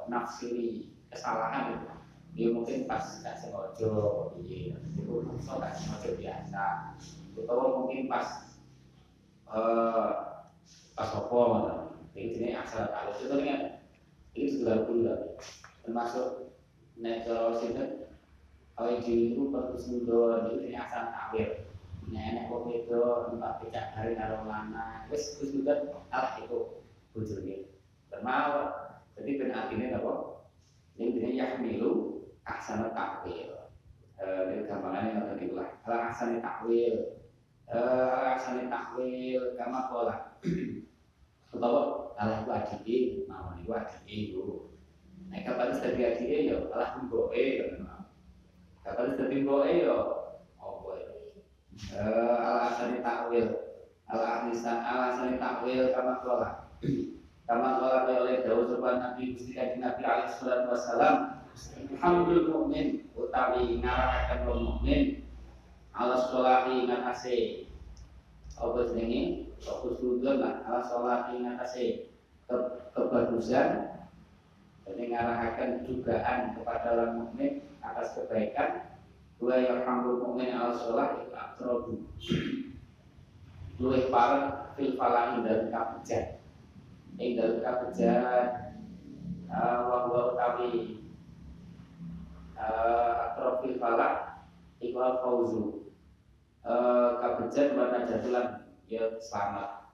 nafsiri 0.09 0.89
kesalahan 1.13 1.85
dia 2.33 2.55
mungkin 2.55 2.87
pas 2.87 3.19
gak 3.21 3.37
sengaja 3.41 3.91
iya. 4.39 4.79
Itu 4.95 5.27
so 5.43 5.59
gak 5.59 5.75
sengaja 5.75 6.11
biasa. 6.15 6.65
Atau 7.35 7.83
mungkin 7.83 8.07
pas 8.07 8.55
uh, 9.51 10.11
pas 10.95 11.11
apa 11.15 11.43
jadi 12.15 12.35
ini 12.35 12.49
asal 12.59 12.91
kalau 12.91 13.15
itu 13.15 13.31
kan 13.31 13.61
ini 14.35 14.47
sudah 14.51 14.77
pula 14.87 15.15
termasuk 15.87 16.51
nek 16.99 17.27
kalau 17.27 17.55
sini 17.55 18.07
kalau 18.75 18.99
di 18.99 19.35
itu 19.35 19.43
bagus 19.55 19.87
ini 19.87 20.75
asal 20.75 21.15
takwil 21.15 21.68
nenek 22.09 22.49
kok 22.49 22.69
itu 22.73 23.01
tempat 23.33 23.53
pecah 23.61 23.87
hari 23.93 24.17
karo 24.17 24.49
lana 24.49 25.05
wis 25.13 25.37
wis 25.41 25.53
juga 25.53 25.89
alah 26.09 26.41
itu 26.41 26.85
bujurnya 27.13 27.69
bermau 28.09 28.89
jadi 29.19 29.31
ben 29.35 29.51
artinya 29.51 29.99
apa 29.99 30.13
yang 30.99 31.15
ini 31.15 31.39
yahmilu 31.39 32.23
ahsana 32.47 32.91
takwil 32.95 33.71
eh 34.19 34.41
ini 34.51 34.67
gampangannya 34.67 35.15
nggak 35.15 35.29
tadi 35.31 35.47
lah. 35.55 35.71
Kalau 35.87 35.99
ahsana 36.11 36.37
takwil 36.43 36.95
eh 37.71 38.23
ahsana 38.35 38.67
takwil 38.67 39.55
kama 39.55 39.91
pola 39.91 40.17
utawa 41.55 42.15
alah 42.19 42.43
ku 42.43 42.51
adike 42.51 43.27
mawon 43.31 43.63
iku 43.63 43.73
adike 43.79 44.15
iku. 44.35 44.47
Nek 45.31 45.45
kapan 45.47 45.71
sedhi 45.77 46.03
adike 46.03 46.37
ya 46.51 46.57
alah 46.75 46.99
mboke 46.99 47.63
ya 47.63 47.67
jadi 48.89 49.45
boe 49.45 49.69
yo 49.69 49.99
apa 49.99 50.03
ya? 50.09 50.18
Eh 51.95 52.35
alasan 52.37 53.01
takwil. 53.01 53.49
Alasan 54.11 54.79
alasan 54.83 55.39
takwil 55.39 55.95
kama 55.95 56.21
kola. 56.27 56.51
Kama 57.49 57.69
kola 57.81 58.05
oleh 58.05 58.45
Daud 58.45 58.69
sopan 58.69 58.99
Nabi 59.01 59.39
Gusti 59.39 59.55
Kanjeng 59.55 59.81
Nabi 59.81 60.03
alaihi 60.03 60.35
salatu 60.35 60.75
wasalam. 60.75 61.17
Alhamdul 61.99 62.51
mukmin 62.55 63.11
utawi 63.19 63.83
ngarakaken 63.83 64.39
wong 64.47 64.61
mukmin 64.63 65.27
ala 65.91 66.15
sholahi 66.31 66.87
ngatasi 66.87 67.67
apa 68.55 68.79
jenenge 68.91 69.51
fokus 69.59 69.99
sudun 69.99 70.39
lah 70.39 70.63
ala 70.63 70.87
sholahi 70.87 71.43
ngatasi 71.43 72.15
ke, 72.47 72.57
kebagusan 72.95 73.99
jadi 74.87 75.03
ngarahkan 75.11 75.83
dugaan 75.83 76.55
kepada 76.55 76.87
orang 76.95 77.13
mukmin 77.27 77.67
atas 77.83 78.15
kebaikan 78.15 78.87
wa 79.39 79.55
yarhamul 79.55 80.19
mu'min 80.19 80.51
al 80.51 80.75
sholah 80.75 81.23
itu 81.23 81.31
akrobu 81.31 81.95
luwih 83.79 84.11
parek 84.11 84.75
fil 84.75 84.99
falahi 84.99 85.47
dan 85.47 85.71
kabejan 85.71 86.25
ing 87.19 87.39
dalem 87.39 87.63
kabejan 87.63 88.75
uh, 89.47 89.79
wa 89.87 89.97
huwa 90.11 90.35
utawi 90.35 91.03
uh, 92.59 93.15
akrofil 93.31 93.79
falak 93.79 94.47
iku 94.83 94.99
al 95.03 95.15
fauzu. 95.23 95.63
Uh, 96.67 97.23
kabejan 97.23 97.79
wa 97.79 97.95
najatulan 97.95 98.67
ya 98.91 99.17
selamat. 99.23 99.89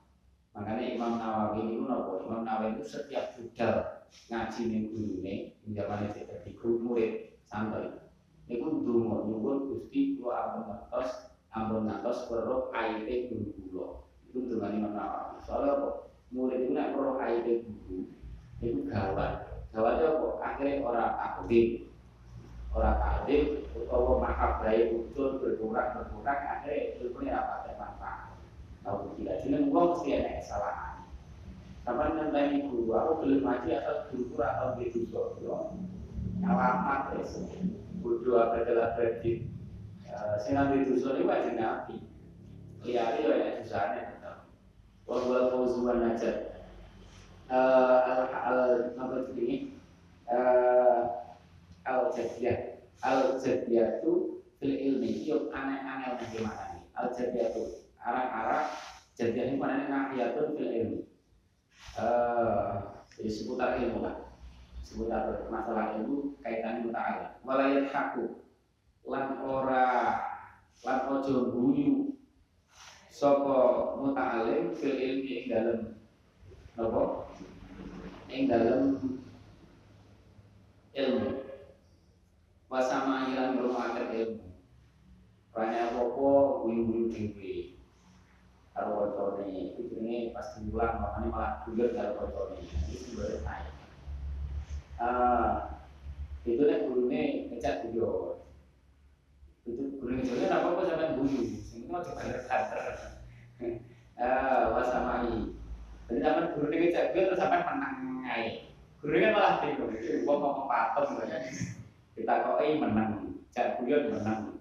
Makanya 0.55 0.85
Imam 0.95 1.19
Nawawi 1.19 1.67
ini 1.67 1.83
nopo 1.83 2.25
Imam 2.25 2.47
Nawawi 2.47 2.79
itu 2.79 2.85
setiap 2.87 3.35
budal 3.35 4.05
ngaji 4.31 4.61
ning 4.71 4.83
gurune 4.95 5.35
zaman 5.75 6.15
itu 6.15 6.23
guru 6.63 6.77
murid 6.79 7.13
santai 7.43 8.04
niku 8.45 8.67
ndonga 8.85 9.25
nyuwun 9.25 9.59
Gusti 9.73 10.21
kula 10.21 10.33
ampun 10.37 10.63
ngertos 10.69 11.11
ampun 11.49 11.89
ngantos 11.89 12.19
weruh 12.29 12.69
aite 12.77 13.33
guru 13.33 13.51
kula. 13.57 13.87
Iku 14.29 14.37
ndongane 14.45 14.77
menawa 14.85 15.41
soalnya 15.45 15.81
apa? 15.81 15.89
Murid 16.35 16.69
itu 16.69 16.71
nek 16.77 16.93
weruh 16.93 17.17
aite 17.21 17.53
guru 17.65 17.99
itu 18.61 18.81
gawat. 18.89 19.33
Gawat 19.73 19.97
apa? 20.05 20.29
Akhirnya 20.45 20.85
ora 20.85 21.05
takdir 21.17 21.89
ora 22.75 22.91
takdir 23.01 23.65
utawa 23.73 24.21
bayi 24.61 24.93
muncul 24.93 25.41
berkurang 25.41 25.95
berkurang 25.97 26.41
akhirnya 26.45 27.01
ilmunya 27.01 27.33
apa 27.41 27.73
manfaat. 27.81 28.37
Tahu 28.85 29.17
tidak 29.17 29.41
jeneng 29.41 29.73
wong 29.73 29.97
mesti 29.97 30.21
ada 30.21 30.45
kesalahan. 30.45 30.95
Sampai 31.85 32.17
nanti 32.17 32.65
guru, 32.69 32.97
aku 32.97 33.13
belum 33.25 33.45
ngaji 33.45 33.77
asal 33.77 34.09
guru 34.13 34.41
atau 34.41 34.77
di 34.81 34.89
dosa. 35.09 35.77
Alamat 36.45 37.13
ya 37.17 37.25
bodoh 38.05 38.37
adalah 38.37 38.93
berarti 38.93 39.49
Eh, 40.15 40.37
sing 40.39 40.55
nanti 40.55 40.87
dusun 40.87 41.19
itu 41.19 41.27
wajib 41.27 41.59
nabi 41.59 41.99
liyari 42.87 43.27
ya 43.27 43.35
ya 43.35 43.51
dosane 43.59 43.99
tetep. 44.15 44.37
Wa 45.11 45.17
wal 45.27 45.51
fawzu 45.51 45.83
wan 45.83 46.07
najat. 46.07 46.55
Eh 47.51 47.99
al 48.07 48.31
al 48.31 48.61
apa 48.95 49.27
ini? 49.35 49.75
Eh 50.31 51.03
al 51.83 52.15
jadiyah 52.15 52.79
al 53.03 53.43
jadiyah 53.43 53.99
itu 53.99 54.39
fil 54.63 54.77
ilmi. 54.79 55.27
Yuk 55.27 55.51
aneh-aneh 55.51 56.15
yang 56.15 56.31
gimana 56.31 56.79
nih 56.79 56.83
al 56.95 57.11
jadiyah 57.11 57.51
itu 57.51 57.65
arah-arah 57.99 58.71
jadiyah 59.19 59.51
ini 59.51 59.59
mana 59.59 59.91
nahiyatun 59.91 60.55
fil 60.55 60.71
ilmi. 60.71 61.01
Eh 61.99 63.27
seputar 63.27 63.83
ilmu 63.83 63.99
lah 63.99 64.24
seputar 64.85 65.49
masalah 65.49 65.97
ilmu 65.97 66.37
kaitan 66.45 66.85
muta'ala 66.85 67.41
walayat 67.41 67.89
haku. 67.89 68.45
Lan 69.09 69.41
ora 69.41 70.21
lan 70.85 70.99
ojo 71.09 71.49
guyu 71.51 72.13
sapa 73.09 73.97
muta'alim 73.97 74.77
fil 74.77 75.01
ilmi 75.01 75.29
ing 75.33 75.47
dalem. 75.49 75.81
Napa? 76.77 77.03
Ing 78.29 78.45
dalem 78.45 78.83
ilmu. 80.93 81.31
Wasama 82.69 83.33
ilan 83.33 83.57
ngrumaken 83.57 84.09
ilmu. 84.13 84.47
Ranya 85.55 85.95
apa 85.97 86.03
guyu-guyu 86.61 87.09
dhewe. 87.09 87.55
Karo 88.75 88.91
kocone. 89.01 89.47
Itu 89.71 89.87
jenenge 89.87 90.35
pas 90.35 90.59
diulang 90.59 90.99
makanya 90.99 91.29
malah 91.31 91.53
guyon 91.63 91.95
karo 91.95 92.13
kocone. 92.19 92.59
Itu 92.59 92.97
sebenarnya 92.99 93.74
ah 95.01 95.81
itu 96.45 96.63
nek 96.63 96.87
gurune 96.87 97.51
ngecek 97.51 97.91
guyon 97.91 98.39
itu 99.65 99.83
gurune 99.99 100.21
ngecek 100.23 100.53
apa 100.53 100.67
apa 100.71 100.83
sampean 100.87 101.17
guyu. 101.19 101.41
Itu 101.75 101.89
aja 101.91 102.11
bener 102.15 102.41
kater 102.47 102.81
ah 104.21 104.63
wasamai 104.77 105.51
jadi 106.07 106.19
sampean 106.21 106.53
gurune 106.55 106.77
ngecek 106.79 107.11
guyon 107.11 107.27
terus 107.33 107.41
sampean 107.41 107.67
menang 107.67 108.23
ae. 108.29 108.71
Gurune 109.03 109.25
kan 109.25 109.35
malah 109.37 109.55
bingung. 109.61 109.93
Itu 109.97 110.25
wong 110.25 110.39
ngomong 110.41 110.67
patem 110.69 111.05
kita 112.15 112.45
kok 112.47 112.61
menang. 112.63 113.11
Cek 113.51 113.83
guyon 113.83 114.15
menang. 114.15 114.55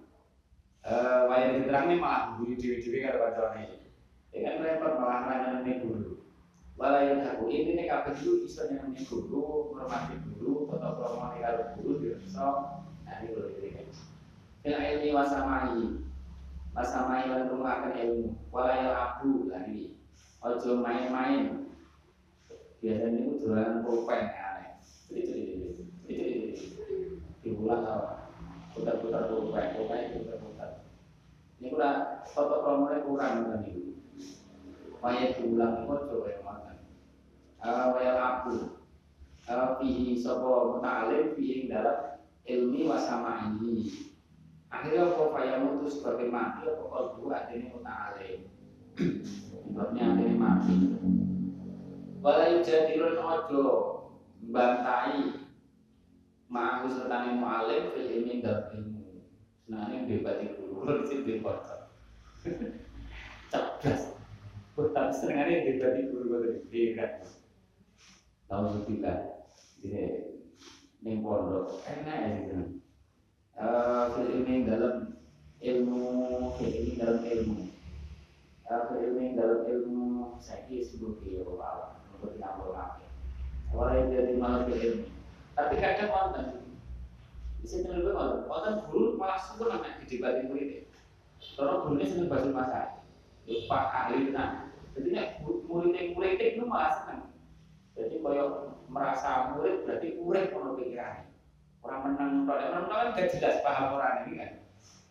Eh 0.84 1.22
wayang 1.32 1.64
diterangnya 1.64 1.96
malah 1.96 2.22
guyu 2.36 2.60
dhewe-dhewe 2.60 3.00
karo 3.08 3.18
kancane 3.24 3.88
Ya 4.34 4.50
kan 4.50 4.66
repot 4.66 4.98
malah 4.98 5.20
nanya 5.30 5.80
guru. 5.80 6.22
Walau 6.74 7.21
aku 7.21 7.53
ini 7.53 7.78
nih 7.78 7.86
kabeh 7.86 8.17
dulu 8.17 8.49
iso 8.49 8.65
nyenengi 8.65 9.05
guru, 9.05 9.78
menghormati 9.78 10.17
guru, 10.26 10.74
atau 10.74 10.97
promo 10.97 11.30
karo 11.38 11.78
guru 11.78 12.17
bisa. 12.17 12.49
Nah 13.05 13.13
ini 13.21 13.30
boleh 13.30 13.53
ini. 13.61 13.93
Fil 14.65 14.74
ilmi 14.82 15.09
wasamai, 15.13 16.01
wasamai 16.74 17.30
lan 17.30 17.53
rumakan 17.53 17.93
ilmu. 17.93 18.30
Walau 18.49 18.89
abu 18.89 19.53
lah 19.53 19.69
ini. 19.69 19.93
Ojo 20.41 20.82
main-main. 20.82 21.69
Biasanya 22.82 23.21
itu 23.21 23.34
jualan 23.45 23.86
pulpen. 23.86 24.24
Jadi 25.13 25.45
jadi 26.09 26.26
diulang 27.45 27.86
apa? 27.86 28.34
Putar-putar 28.74 29.30
pulpen, 29.30 29.78
pulpen 29.78 30.01
putar-putar. 30.19 30.69
Ini 31.61 31.69
kurang 31.69 32.26
foto 32.28 32.65
promonya 32.65 33.05
kurang 33.05 33.34
kan 33.45 33.61
ini 33.61 33.93
waya 35.04 35.36
diulang 35.36 35.84
itu 35.84 35.95
coba 36.08 36.32
makan 36.47 36.78
waya 37.91 38.14
aku. 38.16 38.80
Fihi 39.84 40.16
sopo 40.16 40.80
muta'alim 40.80 41.36
fihi 41.36 41.68
dalam 41.68 42.24
ilmi 42.47 42.88
wasama 42.88 43.51
ini 43.60 43.91
akhirnya 44.72 45.12
apa 45.12 45.24
faya 45.36 45.60
mutu 45.60 45.91
sebagai 45.91 46.32
mati 46.32 46.64
apa 46.64 46.84
kalbu 46.88 47.28
adini 47.28 47.68
muta'alim 47.76 48.47
sebabnya 49.68 50.16
adini 50.16 50.36
mati. 50.39 50.76
Wala 52.24 52.56
yujadirun 52.56 53.20
ojo 53.20 53.64
bantai 54.47 55.43
ma'ahu 56.47 56.88
sertani 56.88 57.36
mu'alim 57.36 57.91
ilmi 57.99 58.39
dalam 58.39 58.72
ilmu 58.72 60.08
debat 60.08 60.39
itu 60.39 60.72
dulu 60.72 61.04
di 61.08 61.16
debat 61.28 61.60
cerdas 63.51 64.22
Tapi 64.74 65.13
seringnya 65.13 65.69
debat 65.69 65.93
di 65.93 66.01
guru 66.09 66.26
guru 66.34 66.49
di 66.74 66.97
kan. 66.97 67.21
Tahu 68.49 68.89
juga 68.89 69.45
di 69.78 69.93
neng 71.05 71.21
pondok 71.21 71.86
enak 71.86 72.17
ya 72.17 72.30
gitu. 72.41 72.57
Eh 73.53 74.34
ini 74.34 74.65
dalam 74.65 75.13
ilmu, 75.61 76.01
ini 76.57 76.97
dalam 76.97 77.21
ilmu. 77.21 77.69
Eh 78.65 78.82
ini 79.13 79.38
dalam 79.38 79.61
ilmu 79.61 80.41
saya 80.41 80.65
kira 80.65 80.82
sebagai 80.82 81.45
orang 81.45 82.01
untuk 82.17 82.34
ngampur 82.41 82.74
ngampur. 82.74 83.09
Orang 83.78 83.93
yang 83.93 84.09
jadi 84.09 84.34
malah 84.41 84.65
ilmu. 84.65 85.05
Tapi 85.53 85.74
kadang 85.78 86.65
di 87.61 87.67
sini 87.69 87.93
lebih 87.93 88.17
malah, 88.17 88.41
orang 88.49 88.89
guru 88.89 89.21
malah 89.21 89.38
namanya 89.53 90.01
di 90.01 90.05
debat 90.09 90.41
di 90.41 90.49
murid. 90.49 90.89
Karena 91.53 91.86
gurunya 91.86 92.09
seneng 92.09 92.28
bahasa 92.28 92.49
masalah. 92.49 93.03
Pak 93.44 93.86
ahli 93.91 94.32
nah 94.32 94.74
jadi 94.94 95.10
nek 95.10 95.28
murid-murid 95.66 96.38
itu 96.38 96.64
malah 96.70 96.94
seneng. 97.02 97.22
Jadi 97.98 98.22
koyo 98.22 98.74
merasa 98.89 99.54
murid 99.58 99.86
berarti 99.86 100.22
murid 100.22 100.54
ono 100.54 100.78
pikiran. 100.78 101.34
Orang 101.84 102.02
menang, 102.08 102.32
kalau 102.48 102.64
menang 102.72 102.88
kan 102.88 103.18
gak 103.18 103.32
jelas 103.36 103.60
paham 103.66 104.00
orang 104.00 104.30
ini 104.30 104.34
kan. 104.39 104.52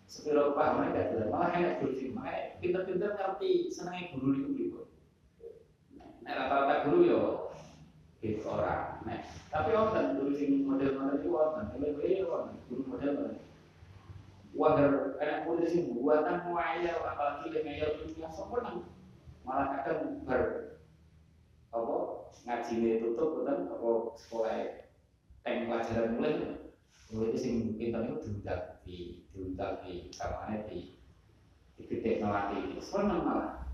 Sepiro 0.07 0.57
pahamnya 0.57 0.95
gak 0.95 1.09
jelas, 1.12 1.28
malah 1.28 1.51
enak 1.53 1.74
guru. 1.83 2.14
Makanya 2.14 2.43
pinter-pinter 2.62 3.11
ngerti 3.12 3.51
senengnya 3.74 4.12
guru 4.14 4.28
itu 4.39 4.49
gitu. 4.57 4.80
Nek 6.22 6.35
rata-rata 6.39 6.74
guru 6.87 6.99
yo 7.03 7.22
gitu 8.22 8.47
orang. 8.47 9.03
Nek 9.03 9.26
tapi 9.51 9.74
orang 9.74 10.16
guru 10.16 10.33
sing 10.33 10.64
model-model 10.64 11.20
itu 11.20 11.28
orang, 11.35 11.74
lebih 11.76 12.24
orang 12.30 12.57
guru 12.70 12.83
model 12.87 13.12
Wajar 14.53 15.16
anak 15.16 15.48
murid 15.48 15.64
sing 15.64 15.96
buatan 15.96 16.44
muayal 16.44 17.00
apalagi 17.09 17.48
lengayal 17.48 18.05
dunia 18.05 18.28
sempurna 18.28 18.84
malah 19.48 19.80
kadang 19.80 20.20
ber 20.28 20.42
apa? 21.72 21.96
Ngaji 22.44 23.00
tutup 23.00 23.48
kan 23.48 23.64
apa? 23.64 23.90
Sekolah 24.20 24.57
teng 25.40 25.72
pelajaran 25.72 26.20
mulai. 26.20 26.32
Mulai 27.12 27.28
itu 27.32 27.38
sing 27.40 27.55
pintar 27.80 28.09
itu 28.09 28.16
diundang 28.28 28.62
di 28.84 28.96
diundang 29.32 29.80
di 29.84 30.12
kamarnya 30.12 30.68
di 30.68 31.00
di 31.76 31.82
gede 31.88 32.20
ngelati 32.20 32.76
seneng 32.80 33.24
malah. 33.24 33.64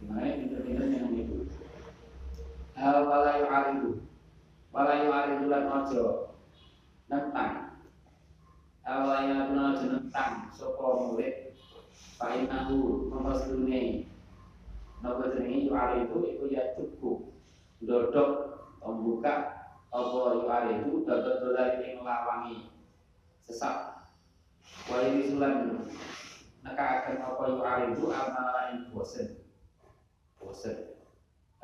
Gimana 0.00 0.36
pinter-pinter 0.36 0.84
yang 0.88 1.12
itu 1.16 1.48
walayu 2.80 3.44
alidu. 3.48 3.90
Walayu 4.72 5.08
alidu 5.12 5.44
lan 5.48 5.64
ojo. 5.68 6.04
Nentang 7.10 7.59
walayu 9.00 9.32
alidu 9.32 9.54
lan 9.56 9.72
ojo 9.72 9.86
nentang 9.88 10.34
sopo 10.52 10.86
murid 11.08 11.56
Pak 12.20 12.36
Inahu 12.36 13.08
nomor 13.08 13.32
sedune 13.32 14.04
Nopo 15.00 15.32
jenenge 15.32 15.64
yuare 15.64 16.04
itu 16.04 16.16
itu 16.28 16.44
ya 16.52 16.76
cukup. 16.76 17.32
Dodok 17.80 18.30
membuka 18.84 19.64
apa 19.88 20.20
yuare 20.36 20.84
itu 20.84 21.08
dodok 21.08 21.40
dolar 21.40 21.80
ini 21.80 21.96
ngelawangi 21.96 22.68
sesat 23.48 24.04
wali 24.92 25.24
sulan 25.24 25.88
neka 26.60 26.84
akan 27.00 27.16
apa 27.24 27.42
yuare 27.48 27.84
itu 27.96 28.04
antara 28.12 28.52
lain 28.52 28.92
bosen. 28.92 29.40
Bosen. 30.36 31.00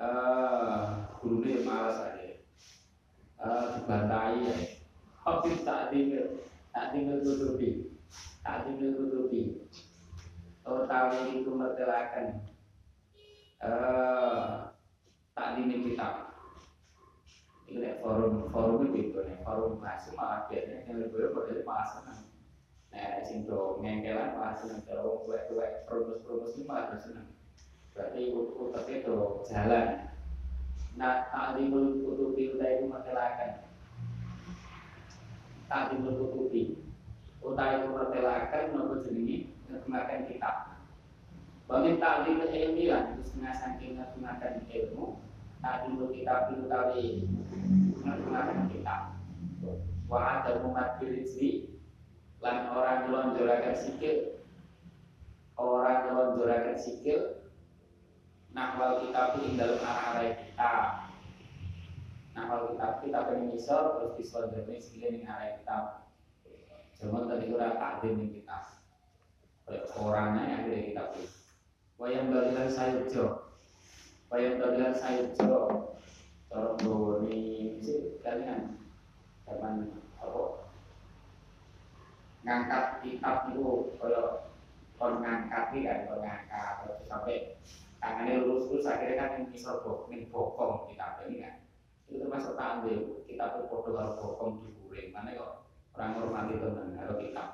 Eh 0.01 0.85
guru 1.21 1.45
malas 1.69 2.01
aja 2.01 2.41
eh 3.37 3.65
dibantai 3.77 4.41
ya 4.49 4.57
tak 5.61 5.93
tak 6.77 6.93
tinggal 6.93 7.25
tutupi. 7.25 7.97
Tutupi. 8.93 9.65
Oh, 10.69 10.85
tahu 10.85 11.33
itu 11.33 11.49
mertelakan. 11.57 12.45
Eh 13.65 14.67
tak 15.37 15.53
dini 15.61 15.85
kitab 15.85 16.33
itu 17.69 17.77
nih 17.77 18.01
forum 18.01 18.49
forum 18.49 18.89
itu 18.97 19.21
nih 19.21 19.37
forum 19.45 19.77
masih 19.85 20.17
malah 20.17 20.49
biasanya 20.49 20.89
yang 20.89 20.97
lebih 21.03 21.29
lebih 21.29 21.61
malah 21.69 21.85
senang 21.85 22.25
nah 22.89 23.21
sing 23.21 23.45
do 23.45 23.77
ngengkelan 23.85 24.33
malah 24.33 24.57
senang 24.57 24.81
kalau 24.89 25.29
gue 25.29 25.37
promus 25.85 26.25
promus 26.25 26.57
ini 26.57 26.65
malah 26.65 26.97
senang 26.97 27.29
berarti 27.93 28.29
utak 28.33 28.89
itu 28.93 29.17
jalan. 29.49 29.89
Nah 30.97 31.29
tak 31.29 31.61
tutupi 31.61 32.57
utai 32.57 32.81
itu 32.81 32.85
mertelakan 32.89 33.66
tak 35.67 35.91
di 35.91 35.95
mulut 35.99 36.31
tutupi 36.31 36.79
utai 37.43 37.79
itu 37.79 37.87
mertelakan 37.95 38.75
nopo 38.75 38.95
jenengi 39.07 39.55
ngemakan 39.71 40.27
kitab. 40.27 40.57
Wamin 41.67 41.99
ta'lim 41.99 42.43
ilmi 42.43 42.87
itu 42.91 43.23
setengah 43.27 43.55
saking 43.55 43.99
ngagungakan 43.99 44.67
ilmu 44.71 45.19
ta'lim 45.63 45.99
kitab 46.11 46.51
utawi 46.55 47.27
ngagungakan 48.03 48.67
kitab. 48.71 49.01
Wa 50.07 50.43
ada 50.43 50.63
mumat 50.63 51.03
rizki 51.03 51.75
lan 52.39 52.71
orang 52.71 53.11
ngelonjorakan 53.11 53.75
sikil. 53.75 54.39
Orang 55.57 56.11
ngelonjorakan 56.11 56.77
sikil 56.79 57.43
nahwal 58.57 59.05
kita 59.05 59.37
ing 59.45 59.61
dalam 59.61 59.81
arah-arah 59.85 60.96
kita 62.37 62.45
nahwal 62.45 62.69
kita 62.77 62.89
kita 63.01 63.19
pengen 63.33 63.49
misal 63.49 63.97
terus 63.97 64.13
disodornya 64.21 64.77
sikilnya 64.77 65.09
ing 65.09 65.25
arah 65.25 65.49
kita 65.57 65.77
cuma 67.01 67.25
tadi 67.25 67.49
kurang 67.49 67.81
takdim 67.81 68.21
ing 68.21 68.31
kita 68.37 68.59
orangnya 69.97 70.43
yang 70.45 70.61
ada 70.69 70.77
kita 70.77 71.03
pun 71.17 71.25
wayang 71.97 72.29
balilan 72.29 72.69
sayujo 72.69 73.57
wayang 74.29 74.61
balilan 74.61 74.93
sayujo 74.93 75.61
Cara 76.47 76.77
ini 77.27 77.83
sih 77.83 78.23
kalian 78.23 78.79
zaman 79.43 79.91
apa? 80.23 80.43
Ngangkat 82.47 82.85
kitab 83.03 83.51
itu 83.51 83.99
kalau 83.99 84.47
kon 84.95 85.21
ngangkat 85.21 85.75
kan 85.75 85.99
kon 86.07 86.23
ngangkat. 86.23 86.75
Terus 86.87 87.03
sampai 87.11 87.37
tangannya 87.99 88.47
lurus 88.47 88.71
terus 88.71 88.87
akhirnya 88.87 89.19
kan 89.19 89.31
yang 89.37 89.45
misal 89.51 89.83
bok 89.83 90.07
nih 90.07 90.31
bokong 90.31 90.87
kitab 90.87 91.27
ini 91.27 91.43
kan 91.43 91.66
itu 92.07 92.23
termasuk 92.23 92.55
kitab 93.27 93.59
itu 93.59 93.65
foto 93.67 93.89
kalau 93.91 94.13
bokong 94.19 94.53
dikuring 94.63 95.11
mana 95.11 95.35
kok 95.35 95.67
orang 95.99 96.17
hormati 96.19 96.55
teman 96.59 96.95
kalau 96.95 97.17
kitab 97.19 97.49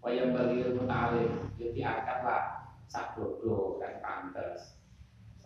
wayang 0.00 0.32
bagi 0.32 0.64
ilmu 0.64 0.88
ta'alim 0.88 1.30
itu 1.60 1.76
diangkat 1.76 2.18
lah 2.24 2.60
sak 2.90 3.14
dodo 3.14 3.78
kan 3.78 4.02
pantas. 4.02 4.74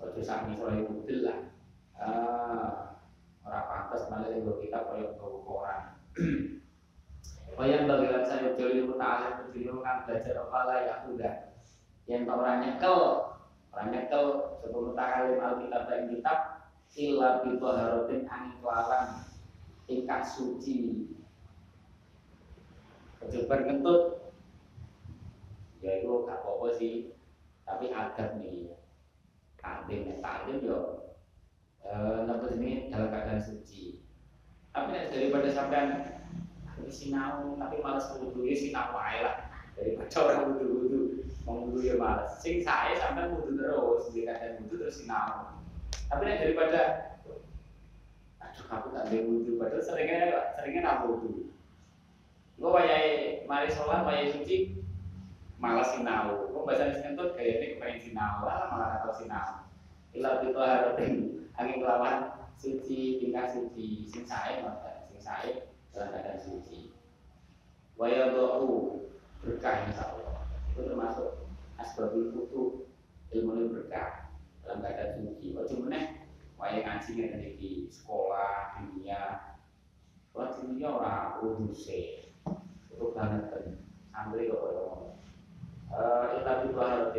Ojo 0.01 0.21
sak 0.25 0.49
misalnya 0.49 0.89
budel 0.89 1.29
lah. 1.29 1.39
Ah, 1.95 2.77
orang 3.45 3.69
pantas 3.69 4.09
malah 4.09 4.33
itu 4.33 4.53
kita 4.65 4.89
koyok 4.89 5.21
bawa 5.21 5.39
koran. 5.45 5.83
Wayang 7.55 7.87
bagian 7.87 8.27
saya 8.27 8.51
joli 8.59 8.83
muta'alim 8.83 9.47
Berdiri 9.47 9.71
kan 9.79 10.03
belajar 10.03 10.43
apa 10.43 10.59
lah 10.67 10.79
ya 10.83 10.95
udah 11.07 11.35
Yang 12.11 12.27
orang 12.27 12.59
nyekel 12.67 12.99
Orang 13.71 13.89
nyekel 13.95 14.25
sebelum 14.59 14.91
muta'alim 14.91 15.39
Alkitab 15.39 15.87
dan 15.87 16.11
kitab 16.11 16.39
Illa 16.93 17.41
bitu 17.41 17.65
harotin 17.65 18.29
angin 18.29 18.61
kelawan 18.61 19.25
Tingkat 19.89 20.21
suci 20.29 21.09
Kejubar 23.25 23.65
ngentut 23.65 24.29
Ya 25.81 26.05
itu 26.05 26.29
gak 26.29 26.45
apa-apa 26.45 26.69
sih 26.77 27.17
Tapi 27.65 27.89
adab 27.89 28.37
nih 28.37 28.77
Takdim, 29.57 30.21
takdim 30.21 30.61
yo 30.61 31.05
Eh, 31.85 32.19
nopo 32.25 32.49
ini 32.57 32.89
dalam 32.89 33.13
keadaan 33.13 33.45
suci. 33.45 34.01
Tapi 34.73 35.13
daripada 35.13 35.53
sampean 35.53 35.89
sinau 36.89 37.57
tapi 37.57 37.81
malas 37.81 38.13
wudhu 38.17 38.45
ya 38.45 38.57
sinau 38.57 38.93
wae 38.93 39.25
lah 39.25 39.49
daripada 39.73 40.17
orang 40.21 40.41
wudhu 40.53 40.67
wudhu 40.69 41.01
mau 41.45 41.69
wudhu 41.69 41.85
ya 41.85 41.95
malas. 42.01 42.41
Sing 42.41 42.65
saya 42.65 42.97
sampai 42.97 43.37
wudhu 43.37 43.61
terus 43.61 44.09
di 44.17 44.25
keadaan 44.25 44.65
wudhu 44.65 44.81
terus 44.81 45.05
sinau. 45.05 45.61
Tapi 46.15 46.31
daripada 46.39 46.81
aduh 48.39 48.67
aku 48.71 48.87
tak 48.95 49.11
ada 49.11 49.19
wudhu 49.27 49.59
padahal 49.59 49.83
seringnya 49.83 50.55
seringnya 50.55 50.81
nak 50.87 51.11
wudhu. 51.11 51.51
Gue 52.55 52.71
wayai 52.71 53.43
mari 53.51 53.67
sholat 53.67 54.07
wayai 54.07 54.31
suci 54.31 54.79
malas 55.59 55.91
sinau. 55.91 56.55
Gue 56.55 56.63
bahasa 56.63 56.95
kaya 57.03 57.35
kayaknya 57.35 57.67
kepengen 57.75 57.99
sinau 57.99 58.47
lah 58.47 58.71
malah 58.71 59.03
atau 59.03 59.11
sinau. 59.11 59.67
Ilah 60.15 60.47
itu 60.47 60.55
harapin 60.55 61.15
angin 61.59 61.83
kelawan 61.83 62.31
suci 62.59 63.19
tingkah 63.19 63.51
suci 63.51 64.07
sing 64.07 64.23
sae 64.23 64.63
maka 64.63 65.11
sing 65.11 65.19
sae 65.19 65.51
dalam 65.91 66.15
keadaan 66.15 66.39
suci 66.39 66.95
waya 67.95 68.35
doa 68.35 68.63
berkah 69.43 69.87
Allah 70.01 70.47
itu 70.75 70.81
termasuk 70.83 71.47
asbabul 71.79 72.31
futu 72.35 72.63
ilmu 73.31 73.71
berkah 73.71 74.34
dalam 74.65 74.81
keadaan 74.81 75.21
suci 75.21 75.53
ojo 75.53 75.85
meneh 75.85 76.25
waya 76.57 76.81
ngaji 76.81 77.11
ngene 77.21 77.49
di 77.61 77.71
sekolah 77.93 78.81
dunia. 78.81 79.53
Sekolah 80.33 80.51
dunia 80.57 80.89
ora 80.89 81.17
uduse 81.45 82.33
itu 82.89 83.07
banget 83.13 83.45
kan. 83.53 83.65
Santri 84.09 84.49
kok 84.49 84.61
ngomong 84.65 85.21
eh 85.93 86.27
itu 86.41 86.53
itu 86.73 86.81
harus 86.81 87.17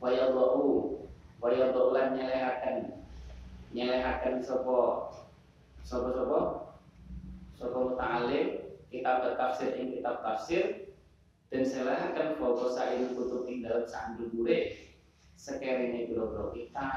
waya 0.00 0.32
doa 0.32 0.96
Waya 1.38 1.70
lan 1.70 2.18
nyelehaken 2.18 2.98
nyelehaken 3.70 4.42
sopo. 4.42 5.12
Sopo 5.86 6.08
sopo? 6.10 6.40
Sopo 7.54 7.94
muta'alim 7.94 8.74
kita 8.90 9.22
bertafsir 9.22 9.78
ing 9.78 9.94
kitab 9.94 10.24
tafsir. 10.24 10.90
Dan 11.48 11.64
selehaken 11.64 12.36
foto 12.36 12.68
sain 12.74 13.14
kutub 13.14 13.48
ing 13.48 13.64
dalam 13.64 13.86
sandugure 13.88 14.87
sekerine 15.38 16.10
biro-biro 16.10 16.50
kita 16.50 16.90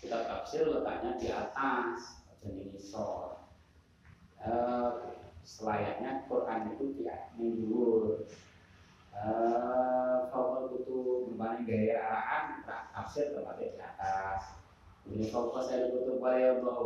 kita 0.00 0.18
tafsir 0.24 0.64
letaknya 0.64 1.20
di 1.20 1.28
atas 1.28 2.24
jadi 2.40 2.72
nisor 2.72 3.44
uh, 4.40 4.88
selayaknya 5.44 6.24
Quran 6.24 6.72
itu 6.72 6.84
di 6.96 7.04
minggu 7.36 8.24
Fokus 10.28 10.78
itu 10.78 11.26
membanding 11.26 11.66
gaya 11.66 11.98
araan 11.98 12.62
tafsir 12.94 13.34
tempatnya 13.34 13.74
di 13.74 13.80
atas. 13.82 14.40
Ini 15.08 15.26
fokus 15.32 15.72
saya 15.72 15.90
butuh 15.90 16.20
pada 16.20 16.60
Allah. 16.60 16.82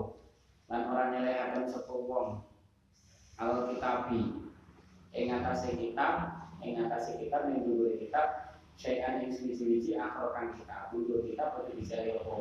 Dan 0.71 0.89
orang 0.89 1.09
nyelehakan 1.13 1.69
sepuluh 1.69 2.07
wong. 2.09 2.29
Kalau 3.37 3.69
kitabi 3.69 4.49
ing 5.13 5.27
atase 5.29 5.77
kitab 5.77 6.47
ing 6.63 6.79
atase 6.81 7.19
kitab 7.21 7.51
ning 7.51 7.67
dhuwur 7.67 7.93
kitab 7.99 8.52
syai'an 8.83 9.23
ing 9.23 9.31
suwi-suwi 9.31 9.95
akhir 9.95 10.35
kan 10.35 10.47
kita 10.59 10.91
dhuwur 10.91 11.23
kita 11.23 11.55
pada 11.55 11.71
bisa 11.71 12.03
apa 12.03 12.35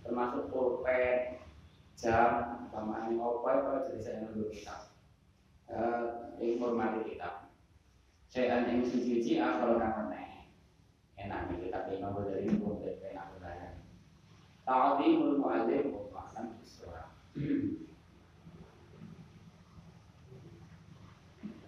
termasuk 0.00 0.48
pulpen 0.48 1.44
jam 1.92 2.64
tambahan 2.72 3.20
apa 3.20 3.48
apa 3.52 3.72
jadi 3.84 4.00
saya 4.00 4.16
nunggu 4.24 4.48
kitab 4.48 4.88
eh 5.68 6.40
informasi 6.40 7.12
kitab 7.12 7.52
saya 8.32 8.64
yang 8.64 8.80
suci-suci 8.80 9.36
akal 9.36 9.76
namanya 9.76 10.48
enak 11.20 11.52
nih 11.52 11.68
kita 11.68 11.84
terima 11.84 12.16
dari 12.16 12.48
ini 12.48 12.56
pun 12.56 12.80
enak 12.80 13.26
beraya 13.36 13.68
ta'zimul 14.64 15.36
mu'alim 15.36 15.92
wa 15.92 16.08
ma'lam 16.16 16.56
bisura 16.64 17.12